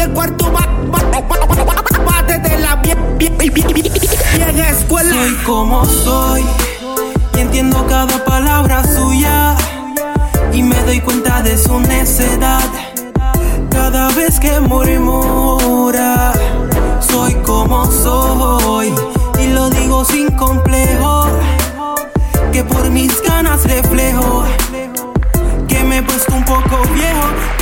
el 0.00 0.10
cuarto 0.12 0.50
bate 0.50 2.38
de 2.38 2.58
la 2.58 2.76
vieja 2.76 4.70
escuela. 4.70 5.14
Soy 5.14 5.34
como 5.44 5.84
soy 5.84 6.44
y 7.36 7.40
entiendo 7.40 7.86
cada 7.86 8.24
palabra 8.24 8.82
suya 8.84 9.56
y 10.52 10.62
me 10.62 10.76
doy 10.84 11.00
cuenta 11.00 11.42
de 11.42 11.58
su 11.58 11.78
necedad 11.80 12.62
cada 13.70 14.08
vez 14.10 14.40
que 14.40 14.60
murmura. 14.60 16.32
Soy 17.00 17.34
como 17.46 17.86
soy 17.90 18.94
y 19.40 19.46
lo 19.48 19.68
digo 19.70 20.04
sin 20.04 20.30
complejo 20.36 21.26
que 22.52 22.64
por 22.64 22.88
mis 22.90 23.22
ganas 23.22 23.64
reflejo 23.64 24.44
que 25.68 25.84
me 25.84 25.98
he 25.98 26.02
puesto 26.02 26.34
un 26.34 26.44
poco 26.44 26.82
viejo 26.94 27.59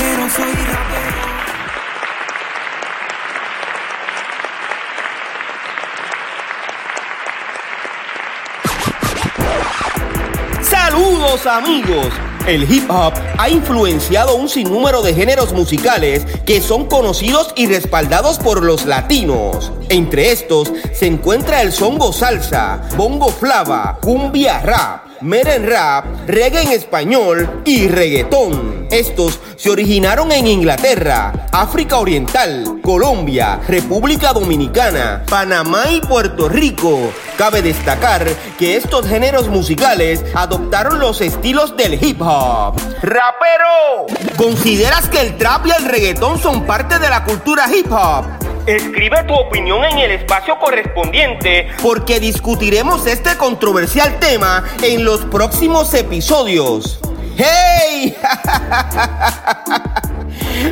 Amigos. 11.29 12.07
El 12.47 12.63
hip 12.73 12.91
hop 12.91 13.13
ha 13.37 13.51
influenciado 13.51 14.37
un 14.37 14.49
sinnúmero 14.49 15.03
de 15.03 15.13
géneros 15.13 15.53
musicales 15.53 16.25
que 16.47 16.63
son 16.63 16.87
conocidos 16.87 17.53
y 17.55 17.67
respaldados 17.67 18.39
por 18.39 18.63
los 18.63 18.87
latinos. 18.87 19.71
Entre 19.91 20.33
estos 20.33 20.73
se 20.95 21.07
encuentra 21.07 21.61
el 21.61 21.73
songo 21.73 22.15
salsa, 22.15 22.81
bongo 22.97 23.29
flava, 23.29 23.99
cumbia 24.01 24.61
rap, 24.61 25.08
meren 25.21 25.69
rap, 25.69 26.05
reggae 26.27 26.63
en 26.63 26.73
español 26.73 27.63
y 27.65 27.89
reggaetón. 27.89 28.87
Estos 28.91 29.41
se 29.57 29.71
originaron 29.71 30.33
en 30.33 30.47
Inglaterra, 30.47 31.47
África 31.53 31.99
Oriental, 31.99 32.81
Colombia, 32.83 33.61
República 33.69 34.33
Dominicana, 34.33 35.25
Panamá 35.29 35.91
y 35.91 36.01
Puerto 36.01 36.49
Rico. 36.49 37.13
Cabe 37.37 37.63
destacar 37.63 38.27
que 38.59 38.77
estos 38.77 39.07
géneros 39.07 39.49
musicales 39.49 40.25
adoptaron 40.35 40.99
los 40.99 41.21
estilos 41.21 41.77
del 41.77 42.03
hip 42.03 42.21
hop. 42.23 42.77
¡Rapero! 43.03 44.07
¿Consideras 44.37 45.09
que 45.09 45.21
el 45.21 45.37
trap 45.37 45.67
y 45.67 45.71
el 45.71 45.85
reggaetón 45.85 46.41
son 46.41 46.65
parte 46.65 46.99
de 46.99 47.11
la 47.11 47.25
cultura 47.25 47.65
hip 47.73 47.93
hop? 47.93 48.49
Escribe 48.69 49.25
tu 49.25 49.33
opinión 49.33 49.83
en 49.83 49.97
el 49.97 50.11
espacio 50.11 50.59
correspondiente 50.59 51.69
porque 51.83 52.21
discutiremos 52.21 53.07
este 53.07 53.35
controversial 53.39 54.19
tema 54.19 54.63
en 54.83 55.07
los 55.09 55.25
próximos 55.25 55.95
episodios. 55.95 56.99
¡Hey! 57.39 58.15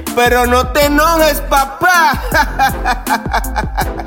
Pero 0.15 0.45
no 0.45 0.69
te 0.73 0.85
enojes, 0.85 1.41
papá. 1.41 2.23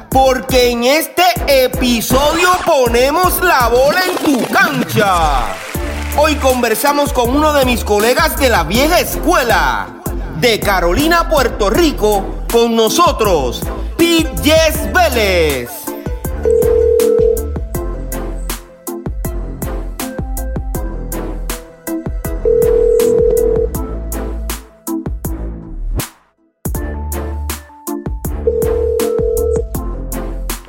Porque 0.11 0.69
en 0.69 0.83
este 0.83 1.23
episodio 1.47 2.49
ponemos 2.63 3.41
la 3.41 3.69
bola 3.69 4.01
en 4.05 4.17
tu 4.17 4.45
cancha. 4.53 5.45
Hoy 6.15 6.35
conversamos 6.35 7.11
con 7.11 7.35
uno 7.35 7.51
de 7.51 7.65
mis 7.65 7.83
colegas 7.83 8.37
de 8.37 8.49
la 8.49 8.63
vieja 8.63 8.99
escuela, 8.99 9.87
de 10.39 10.59
Carolina, 10.59 11.27
Puerto 11.27 11.71
Rico, 11.71 12.45
con 12.53 12.75
nosotros, 12.75 13.61
Pete 13.97 14.91
Vélez. 14.93 15.88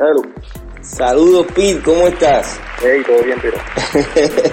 Hello. 0.01 0.23
Saludos, 0.81 1.47
Pete, 1.55 1.83
¿cómo 1.85 2.09
estás? 2.09 2.59
Hey, 2.83 3.03
todo 3.07 3.23
bien, 3.23 3.39
pero. 3.43 3.59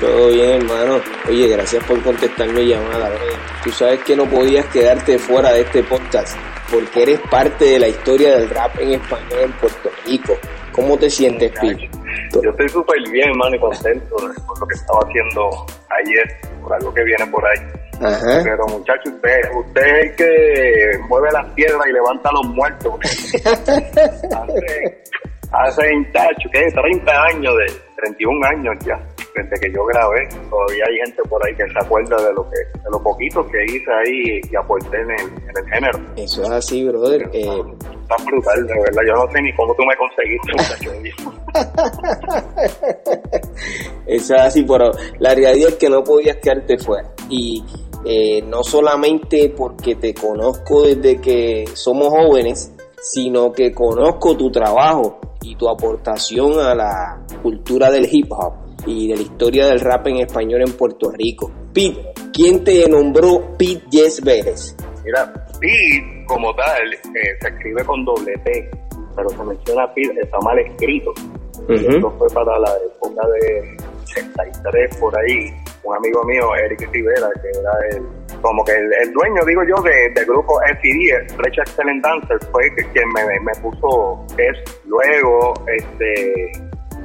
Todo 0.00 0.28
bien, 0.28 0.62
hermano. 0.62 1.00
Oye, 1.28 1.48
gracias 1.48 1.84
por 1.84 2.00
contestar 2.02 2.48
mi 2.48 2.68
llamada. 2.68 3.10
bro. 3.10 3.18
Tú 3.64 3.70
sabes 3.70 4.00
que 4.04 4.16
no 4.16 4.24
podías 4.24 4.64
quedarte 4.66 5.18
fuera 5.18 5.52
de 5.52 5.62
este 5.62 5.82
podcast 5.82 6.38
porque 6.72 7.02
eres 7.02 7.20
parte 7.30 7.64
de 7.64 7.78
la 7.80 7.88
historia 7.88 8.38
del 8.38 8.48
rap 8.48 8.78
en 8.78 8.92
español 8.92 9.40
en 9.40 9.52
Puerto 9.52 9.90
Rico. 10.06 10.38
¿Cómo 10.72 10.96
te 10.96 11.10
sientes, 11.10 11.52
Pete? 11.60 11.90
Yo 12.42 12.50
estoy 12.50 12.68
súper 12.70 12.96
bien, 13.10 13.28
hermano, 13.28 13.56
y 13.56 13.58
contento 13.58 14.16
por 14.46 14.60
lo 14.60 14.66
que 14.66 14.74
estaba 14.74 15.00
haciendo 15.00 15.66
ayer, 15.90 16.36
por 16.62 16.72
algo 16.72 16.94
que 16.94 17.02
viene 17.02 17.26
por 17.26 17.44
ahí. 17.44 17.58
Ajá. 18.00 18.40
Pero, 18.42 18.66
muchacho, 18.68 19.10
usted, 19.10 19.40
usted 19.54 19.82
es 19.82 20.02
el 20.02 20.16
que 20.16 20.98
mueve 21.08 21.28
las 21.32 21.46
piedras 21.54 21.86
y 21.88 21.92
levanta 21.92 22.28
a 22.28 22.32
los 22.32 22.46
muertos. 22.54 22.94
hace, 23.44 25.02
hace, 25.52 25.82
tacho, 26.12 26.48
¿qué? 26.52 26.70
30 26.70 27.22
años, 27.24 27.54
de 27.56 27.66
31 27.96 28.46
años 28.46 28.76
ya, 28.84 29.00
desde 29.34 29.60
que 29.60 29.72
yo 29.72 29.84
grabé. 29.86 30.28
Todavía 30.50 30.84
hay 30.88 30.96
gente 31.04 31.22
por 31.28 31.44
ahí 31.46 31.54
que 31.54 31.66
se 31.68 31.78
acuerda 31.78 32.16
de 32.16 32.32
lo 32.34 32.48
que 32.50 32.56
de 32.56 32.90
lo 32.90 33.00
poquito 33.02 33.46
que 33.46 33.64
hice 33.64 33.92
ahí 33.92 34.40
y 34.50 34.56
aporté 34.56 34.96
en 34.96 35.10
el, 35.10 35.20
en 35.20 35.56
el 35.56 35.66
género. 35.72 35.98
Eso 36.16 36.42
es 36.44 36.50
así, 36.50 36.84
brother. 36.84 37.28
Eh, 37.32 37.62
Está 38.08 38.16
brutal, 38.24 38.66
de 38.66 38.72
verdad. 38.72 39.02
Yo 39.06 39.12
no 39.14 39.30
sé 39.30 39.42
ni 39.42 39.52
cómo 39.54 39.74
tú 39.74 39.84
me 39.84 39.94
conseguiste, 39.96 40.50
muchacho. 40.56 40.90
Eso 44.06 44.34
es 44.34 44.40
así, 44.40 44.62
pero 44.62 44.90
la 45.18 45.34
realidad 45.34 45.68
es 45.68 45.74
que 45.74 45.90
no 45.90 46.02
podías 46.02 46.36
quedarte 46.36 46.78
fuera. 46.78 47.06
Y 47.28 47.62
eh, 48.04 48.42
no 48.42 48.62
solamente 48.62 49.52
porque 49.56 49.96
te 49.96 50.14
conozco 50.14 50.82
desde 50.82 51.20
que 51.20 51.66
somos 51.74 52.08
jóvenes, 52.08 52.72
sino 53.00 53.52
que 53.52 53.72
conozco 53.72 54.36
tu 54.36 54.50
trabajo 54.50 55.18
y 55.42 55.56
tu 55.56 55.68
aportación 55.68 56.58
a 56.60 56.74
la 56.74 57.24
cultura 57.42 57.90
del 57.90 58.08
hip 58.10 58.30
hop 58.32 58.54
y 58.86 59.08
de 59.08 59.16
la 59.16 59.22
historia 59.22 59.66
del 59.66 59.80
rap 59.80 60.06
en 60.06 60.18
español 60.18 60.62
en 60.62 60.72
Puerto 60.72 61.10
Rico. 61.10 61.50
Pete, 61.72 62.12
¿quién 62.32 62.64
te 62.64 62.88
nombró 62.88 63.56
Pete 63.58 63.82
Yes 63.90 64.22
Vélez? 64.22 64.76
Mira, 65.04 65.32
Pete, 65.60 66.24
como 66.26 66.54
tal, 66.54 66.92
eh, 66.92 67.36
se 67.40 67.48
escribe 67.48 67.84
con 67.84 68.04
doble 68.04 68.32
P, 68.44 68.70
pero 69.14 69.28
se 69.28 69.44
menciona 69.44 69.92
Pete, 69.94 70.20
está 70.22 70.38
mal 70.40 70.58
escrito. 70.58 71.12
Esto 71.68 72.10
fue 72.18 72.28
para 72.30 72.58
la 72.58 72.70
época 72.76 73.20
de 73.28 73.76
83 74.04 74.96
por 74.96 75.12
ahí. 75.18 75.52
Un 75.88 75.96
amigo 75.96 76.22
mío, 76.24 76.54
Eric 76.56 76.86
Rivera, 76.92 77.28
que 77.40 77.48
era 77.48 77.96
el, 77.96 78.02
como 78.42 78.62
que 78.64 78.72
el, 78.72 78.92
el 79.02 79.12
dueño, 79.12 79.42
digo 79.46 79.62
yo, 79.64 79.82
de- 79.82 80.10
del 80.14 80.26
grupo 80.26 80.60
FD, 80.60 81.34
Fresh 81.36 81.58
Excellent 81.60 82.04
Dancer, 82.04 82.38
fue 82.52 82.64
quien 82.92 83.08
me, 83.14 83.22
me 83.40 83.52
puso 83.62 84.26
es 84.36 84.58
luego, 84.84 85.54
este, 85.66 86.52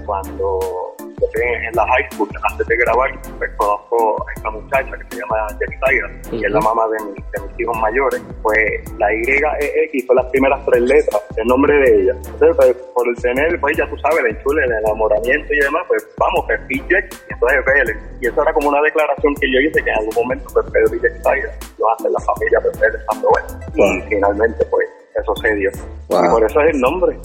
cuando 0.06 0.93
en, 1.36 1.64
en 1.66 1.76
la 1.76 1.86
high 1.88 2.08
school, 2.12 2.30
antes 2.52 2.68
de 2.68 2.78
grabar, 2.78 3.10
pues 3.38 3.52
conozco 3.58 4.26
a 4.28 4.34
esta 4.34 4.50
muchacha 4.52 4.92
que 4.98 5.16
se 5.16 5.22
llama 5.22 5.48
Jenny 5.60 5.78
Tiger, 5.86 6.34
y 6.34 6.46
es 6.46 6.52
la 6.52 6.60
mamá 6.62 6.84
de, 6.88 7.06
mi- 7.06 7.22
de 7.22 7.48
mis 7.48 7.60
hijos 7.60 7.78
mayores. 7.80 8.22
Pues 8.42 8.94
la 8.98 9.08
YEX 9.12 10.06
fue 10.08 10.16
las 10.16 10.26
primeras 10.28 10.66
tres 10.66 10.82
letras, 10.82 11.22
el 11.38 11.48
nombre 11.48 11.74
de 11.80 12.02
ella. 12.02 12.12
Entonces, 12.14 12.56
pues, 12.58 12.74
por 12.94 13.08
el 13.08 13.16
tener, 13.22 13.60
pues 13.60 13.78
ya 13.78 13.88
tú 13.90 13.98
sabes, 13.98 14.20
el 14.20 14.36
enchule, 14.36 14.64
el 14.66 14.72
enamoramiento 14.72 15.54
y 15.54 15.60
demás, 15.60 15.84
pues 15.88 16.08
vamos, 16.18 16.46
pues 16.48 16.60
PJ, 16.68 17.00
y 17.30 17.34
entonces 17.34 17.66
Vélez. 17.66 17.98
Y 18.22 18.28
eso 18.28 18.42
era 18.42 18.54
como 18.54 18.70
una 18.70 18.82
declaración 18.82 19.34
que 19.36 19.52
yo 19.52 19.60
hice 19.60 19.84
que 19.84 19.90
en 19.90 19.98
algún 19.98 20.16
momento 20.16 20.46
pues 20.54 20.66
Pedro 20.72 20.96
y 20.96 21.00
Jack 21.02 21.14
Tiger, 21.24 21.52
yo 21.80 21.90
hacer 21.92 22.12
la 22.12 22.20
familia 22.20 22.60
pues 22.62 22.80
tanto 23.12 23.28
bueno. 23.30 23.48
Y 23.76 24.02
finalmente 24.10 24.66
pues 24.66 24.88
eso 25.16 25.36
se 25.38 25.54
dio. 25.56 25.70
Wow. 26.10 26.26
Y 26.26 26.30
por 26.30 26.44
eso 26.46 26.62
es 26.62 26.74
el 26.76 26.80
nombre. 26.82 27.18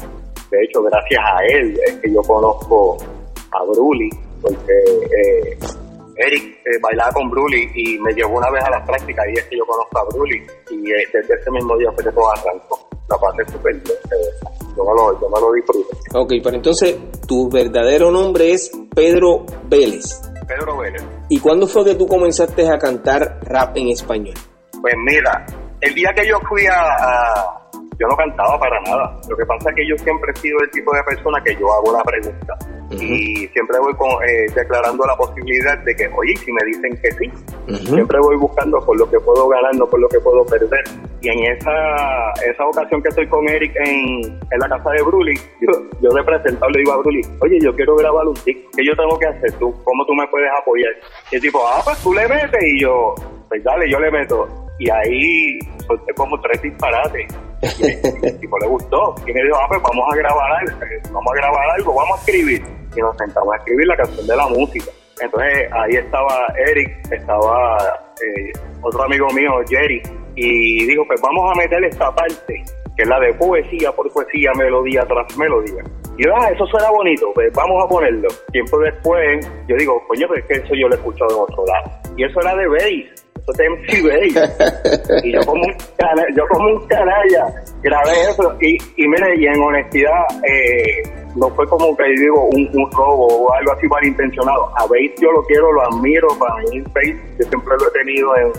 De 0.50 0.62
hecho, 0.62 0.82
gracias 0.82 1.20
a 1.24 1.44
él 1.44 1.78
es 1.86 1.94
que 1.96 2.10
yo 2.12 2.22
conozco 2.22 2.96
a 3.52 3.64
Bruli, 3.64 4.10
porque 4.40 4.72
eh, 4.72 5.58
Eric 6.16 6.44
eh, 6.64 6.78
bailaba 6.82 7.12
con 7.12 7.30
Bruli 7.30 7.70
y 7.74 7.98
me 7.98 8.12
llevó 8.12 8.38
una 8.38 8.50
vez 8.50 8.62
a 8.64 8.70
la 8.70 8.84
práctica 8.84 9.22
y 9.30 9.38
es 9.38 9.44
que 9.44 9.56
yo 9.56 9.64
conozco 9.66 9.98
a 9.98 10.04
Bruli 10.12 10.36
y 10.70 10.90
eh, 10.90 11.06
desde 11.12 11.34
ese 11.34 11.50
mismo 11.50 11.76
día 11.78 11.90
fue 11.94 12.04
que 12.04 12.10
todo 12.10 12.30
arrancó. 12.32 12.88
La 13.08 13.16
pasé 13.16 13.50
súper 13.52 13.74
verdad. 13.76 13.94
yo 14.76 14.84
me 14.84 14.94
lo, 14.94 15.20
yo 15.20 15.28
me 15.30 15.40
lo 15.40 15.52
disfruto. 15.52 15.88
Ok, 16.14 16.32
pero 16.44 16.56
entonces 16.56 16.96
tu 17.26 17.48
verdadero 17.48 18.10
nombre 18.10 18.52
es 18.52 18.70
Pedro 18.94 19.46
Vélez. 19.64 20.20
Pedro 20.46 20.76
Vélez. 20.78 21.02
¿Y 21.30 21.38
cuándo 21.40 21.66
fue 21.66 21.84
que 21.84 21.94
tú 21.94 22.06
comenzaste 22.06 22.68
a 22.68 22.78
cantar 22.78 23.38
rap 23.42 23.76
en 23.76 23.88
español? 23.88 24.34
Pues 24.80 24.94
mira, 25.06 25.46
el 25.80 25.94
día 25.94 26.10
que 26.14 26.26
yo 26.28 26.38
fui 26.48 26.66
a, 26.66 26.80
a- 26.80 27.67
Yo 27.98 28.06
no 28.06 28.16
cantaba 28.16 28.58
para 28.60 28.80
nada. 28.82 29.16
Lo 29.28 29.36
que 29.36 29.44
pasa 29.44 29.70
es 29.70 29.76
que 29.76 29.88
yo 29.88 29.96
siempre 29.98 30.30
he 30.32 30.38
sido 30.38 30.58
el 30.60 30.70
tipo 30.70 30.94
de 30.94 31.02
persona 31.02 31.42
que 31.42 31.56
yo 31.56 31.72
hago 31.72 31.92
la 31.92 32.04
pregunta. 32.04 32.56
Y 32.90 33.46
siempre 33.48 33.78
voy 33.80 33.92
con, 33.94 34.08
eh, 34.24 34.46
declarando 34.54 35.04
la 35.04 35.16
posibilidad 35.16 35.76
de 35.78 35.94
que, 35.94 36.08
oye, 36.16 36.34
si 36.36 36.52
me 36.52 36.64
dicen 36.64 36.98
que 37.02 37.10
sí, 37.12 37.30
siempre 37.86 38.18
voy 38.20 38.36
buscando 38.36 38.80
por 38.86 38.98
lo 38.98 39.10
que 39.10 39.18
puedo 39.20 39.48
ganar, 39.48 39.74
no 39.74 39.86
por 39.86 40.00
lo 40.00 40.08
que 40.08 40.20
puedo 40.20 40.46
perder. 40.46 40.84
Y 41.20 41.28
en 41.28 41.52
esa, 41.52 42.32
esa 42.48 42.66
ocasión 42.66 43.02
que 43.02 43.08
estoy 43.08 43.26
con 43.26 43.46
Eric 43.48 43.74
en, 43.84 44.38
en 44.50 44.58
la 44.58 44.68
casa 44.68 44.90
de 44.90 45.02
Bruli, 45.02 45.34
yo, 45.60 45.72
yo 46.00 46.10
de 46.10 46.22
presentado 46.22 46.70
le 46.70 46.78
digo 46.78 46.92
a 46.92 46.96
Bruli, 46.98 47.20
oye, 47.40 47.58
yo 47.60 47.74
quiero 47.74 47.96
grabar 47.96 48.26
un 48.26 48.34
disco, 48.44 48.70
¿qué 48.76 48.86
yo 48.86 48.96
tengo 48.96 49.18
que 49.18 49.26
hacer? 49.26 49.52
¿Tú, 49.58 49.74
¿Cómo 49.84 50.06
tú 50.06 50.14
me 50.14 50.26
puedes 50.28 50.48
apoyar? 50.62 50.92
Y 51.30 51.36
el 51.36 51.42
tipo, 51.42 51.60
ah, 51.66 51.80
pues 51.84 51.98
tú 52.02 52.14
le 52.14 52.26
metes. 52.28 52.62
Y 52.62 52.80
yo, 52.80 53.14
pues 53.48 53.62
dale, 53.64 53.90
yo 53.90 53.98
le 53.98 54.10
meto. 54.10 54.67
Y 54.78 54.90
ahí 54.90 55.58
solté 55.86 56.14
como 56.14 56.40
tres 56.40 56.62
disparates. 56.62 57.26
Y 57.62 57.84
el 57.84 58.38
le 58.40 58.66
gustó. 58.68 59.14
Y 59.26 59.32
me 59.32 59.42
dijo, 59.42 59.56
ah, 59.56 59.66
pues 59.68 59.82
vamos 59.82 60.12
a 60.12 60.16
grabar 60.16 60.52
algo, 60.60 60.78
vamos 61.12 61.32
a 61.32 61.36
grabar 61.36 61.70
algo, 61.76 61.94
vamos 61.94 62.18
a 62.18 62.20
escribir. 62.20 62.62
y 62.96 63.00
nos 63.00 63.16
sentamos 63.16 63.54
a 63.54 63.56
escribir 63.58 63.86
la 63.86 63.96
canción 63.96 64.26
de 64.26 64.36
la 64.36 64.46
música. 64.48 64.90
Entonces 65.20 65.68
ahí 65.72 65.96
estaba 65.96 66.46
Eric, 66.68 67.12
estaba 67.12 67.76
eh, 68.24 68.52
otro 68.82 69.02
amigo 69.02 69.26
mío, 69.30 69.50
Jerry, 69.68 70.00
y 70.36 70.86
dijo, 70.86 71.04
pues 71.06 71.20
vamos 71.20 71.50
a 71.50 71.58
meter 71.58 71.84
esta 71.84 72.14
parte, 72.14 72.62
que 72.96 73.02
es 73.02 73.08
la 73.08 73.18
de 73.18 73.34
poesía 73.34 73.90
por 73.92 74.10
poesía, 74.12 74.52
melodía 74.56 75.04
tras 75.06 75.36
melodía. 75.36 75.82
Y 76.16 76.24
yo, 76.24 76.34
ah, 76.36 76.48
eso 76.50 76.66
suena 76.66 76.90
bonito, 76.90 77.32
pues 77.34 77.52
vamos 77.52 77.84
a 77.84 77.88
ponerlo. 77.88 78.28
Tiempo 78.52 78.78
después, 78.78 79.48
yo 79.68 79.76
digo, 79.76 80.02
coño, 80.06 80.28
pues 80.28 80.40
es 80.40 80.46
que 80.46 80.64
eso 80.64 80.74
yo 80.74 80.88
lo 80.88 80.94
he 80.94 80.98
escuchado 80.98 81.30
en 81.30 81.42
otro 81.42 81.64
lado. 81.66 81.90
Y 82.16 82.24
eso 82.24 82.40
era 82.40 82.54
de 82.54 82.68
bass, 82.68 83.17
eso 83.52 84.10
es 84.10 85.24
y 85.24 85.32
yo 85.32 85.40
como 85.46 85.62
un, 85.64 85.74
cana- 85.96 86.26
yo 86.36 86.44
como 86.48 86.68
un 86.68 86.86
canalla 86.86 87.46
grabé 87.82 88.12
eso. 88.30 88.54
Y, 88.60 88.74
y 88.96 89.08
mire, 89.08 89.36
y 89.38 89.46
en 89.46 89.60
honestidad, 89.62 90.24
eh, 90.44 91.02
no 91.36 91.48
fue 91.50 91.66
como 91.68 91.96
que 91.96 92.04
digo 92.20 92.44
un, 92.52 92.68
un 92.74 92.90
robo 92.92 93.26
o 93.26 93.52
algo 93.54 93.72
así 93.72 93.86
malintencionado. 93.86 94.66
A 94.76 94.82
Bass 94.82 95.14
yo 95.20 95.30
lo 95.32 95.42
quiero, 95.44 95.72
lo 95.72 95.82
admiro, 95.82 96.28
para 96.38 96.56
mí 96.70 96.80
Bass 96.94 97.14
yo 97.38 97.46
siempre 97.48 97.74
lo 97.80 97.88
he 97.88 97.92
tenido 98.04 98.36
en, 98.36 98.52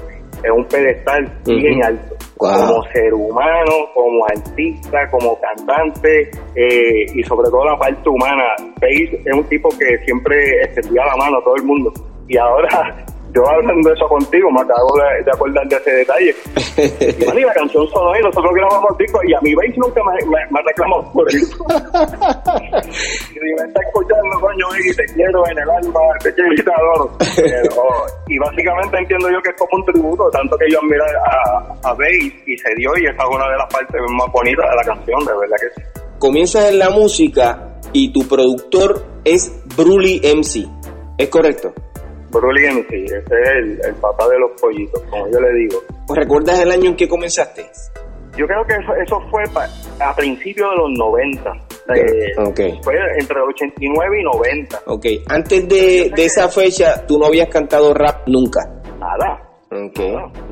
en 0.46 0.52
un 0.52 0.66
pedestal 0.66 1.32
bien 1.46 1.80
Ujú. 1.80 1.88
alto. 1.88 2.16
Wow. 2.40 2.52
Como 2.68 2.84
ser 2.94 3.14
humano, 3.14 3.72
como 3.94 4.26
artista, 4.28 5.10
como 5.12 5.38
cantante 5.42 6.32
eh, 6.56 7.06
y 7.14 7.22
sobre 7.24 7.50
todo 7.50 7.66
la 7.66 7.78
parte 7.78 8.08
humana. 8.08 8.44
Bass 8.80 9.20
es 9.26 9.34
un 9.34 9.44
tipo 9.50 9.68
que 9.78 9.98
siempre 10.06 10.64
extendía 10.64 11.04
la 11.06 11.18
mano 11.18 11.40
a 11.40 11.44
todo 11.44 11.56
el 11.58 11.64
mundo. 11.64 11.92
Y 12.30 12.38
ahora, 12.38 13.06
yo 13.34 13.48
hablando 13.48 13.90
de 13.90 13.96
eso 13.96 14.08
contigo, 14.08 14.50
me 14.52 14.62
acabo 14.62 14.98
de, 14.98 15.24
de 15.24 15.32
acordar 15.32 15.68
de 15.68 15.76
ese 15.76 15.92
detalle. 15.92 16.36
Y, 16.80 17.26
man, 17.26 17.38
y 17.38 17.42
la 17.42 17.54
canción 17.54 17.86
sonó 17.90 18.16
y 18.18 18.22
nosotros 18.22 18.54
grabamos 18.54 18.98
discos 18.98 19.22
y 19.28 19.34
a 19.34 19.42
mi 19.42 19.54
Bass 19.54 19.76
nunca 19.76 20.02
me, 20.04 20.14
me, 20.26 20.40
me 20.50 20.60
ha 20.60 20.64
reclamado 20.64 21.12
por 21.12 21.28
eso. 21.28 21.58
y 23.36 23.40
me 23.40 23.68
está 23.68 23.82
escuchando, 23.82 24.40
coño, 24.40 24.66
y 24.80 24.96
te 24.96 25.04
quiero 25.14 25.46
en 25.48 25.58
el 25.60 25.70
alma, 25.70 26.00
te 26.24 26.34
quiero 26.34 26.54
y 26.54 26.64
te 26.64 26.72
adoro. 26.72 27.18
Pero, 27.36 27.84
y 28.28 28.40
básicamente 28.40 28.98
entiendo 28.98 29.30
yo 29.30 29.42
que 29.42 29.50
es 29.50 29.56
como 29.58 29.72
un 29.74 29.86
tributo, 29.86 30.30
tanto 30.32 30.58
que 30.58 30.72
yo 30.72 30.80
admiro 30.80 31.04
a, 31.04 31.90
a 31.90 31.94
Bass 31.94 32.34
y 32.46 32.58
se 32.58 32.76
dio 32.76 32.92
y 32.98 33.06
esa 33.08 33.24
es 33.24 33.30
una 33.30 33.50
de 33.50 33.58
las 33.58 33.74
partes 33.74 34.02
más 34.18 34.32
bonitas 34.32 34.66
de 34.70 34.76
la 34.76 34.84
canción, 34.96 35.26
de 35.26 35.34
verdad 35.38 35.58
que 35.60 35.82
sí. 35.82 35.88
Comienzas 36.20 36.70
en 36.70 36.80
la 36.80 36.90
música 36.90 37.80
y 37.92 38.14
tu 38.14 38.28
productor 38.28 39.04
es 39.26 39.52
Bruli 39.76 40.22
MC. 40.24 40.66
¿Es 41.18 41.28
correcto? 41.28 41.74
MC, 42.32 43.06
ese 43.06 43.18
es 43.18 43.50
el, 43.58 43.82
el 43.86 43.96
papá 43.96 44.28
de 44.30 44.40
los 44.40 44.52
pollitos, 44.62 45.02
como 45.10 45.28
yo 45.32 45.40
le 45.40 45.54
digo. 45.54 45.82
¿Recuerdas 46.14 46.60
el 46.60 46.72
año 46.72 46.90
en 46.92 46.96
que 46.96 47.08
comenzaste? 47.08 47.66
Yo 48.38 48.46
creo 48.46 48.64
que 48.66 48.74
eso, 48.76 48.94
eso 49.04 49.22
fue 49.30 49.44
pa- 49.54 49.68
a 50.00 50.16
principios 50.16 50.70
de 50.72 50.78
los 50.78 50.92
90. 50.98 51.52
eh, 51.96 52.34
Ok. 52.38 52.84
Fue 52.84 52.94
entre 53.20 53.42
89 53.42 54.20
y 54.22 54.24
90. 54.24 54.80
Ok. 54.86 55.06
Antes 55.28 55.68
de, 55.68 56.12
de 56.16 56.26
esa 56.26 56.48
fecha, 56.48 57.06
tú 57.08 57.18
no 57.20 57.26
habías 57.26 57.50
cantado 57.50 57.94
rap 57.94 58.28
nunca. 58.28 58.60
Nada. 59.00 59.42
Ok. 59.72 60.00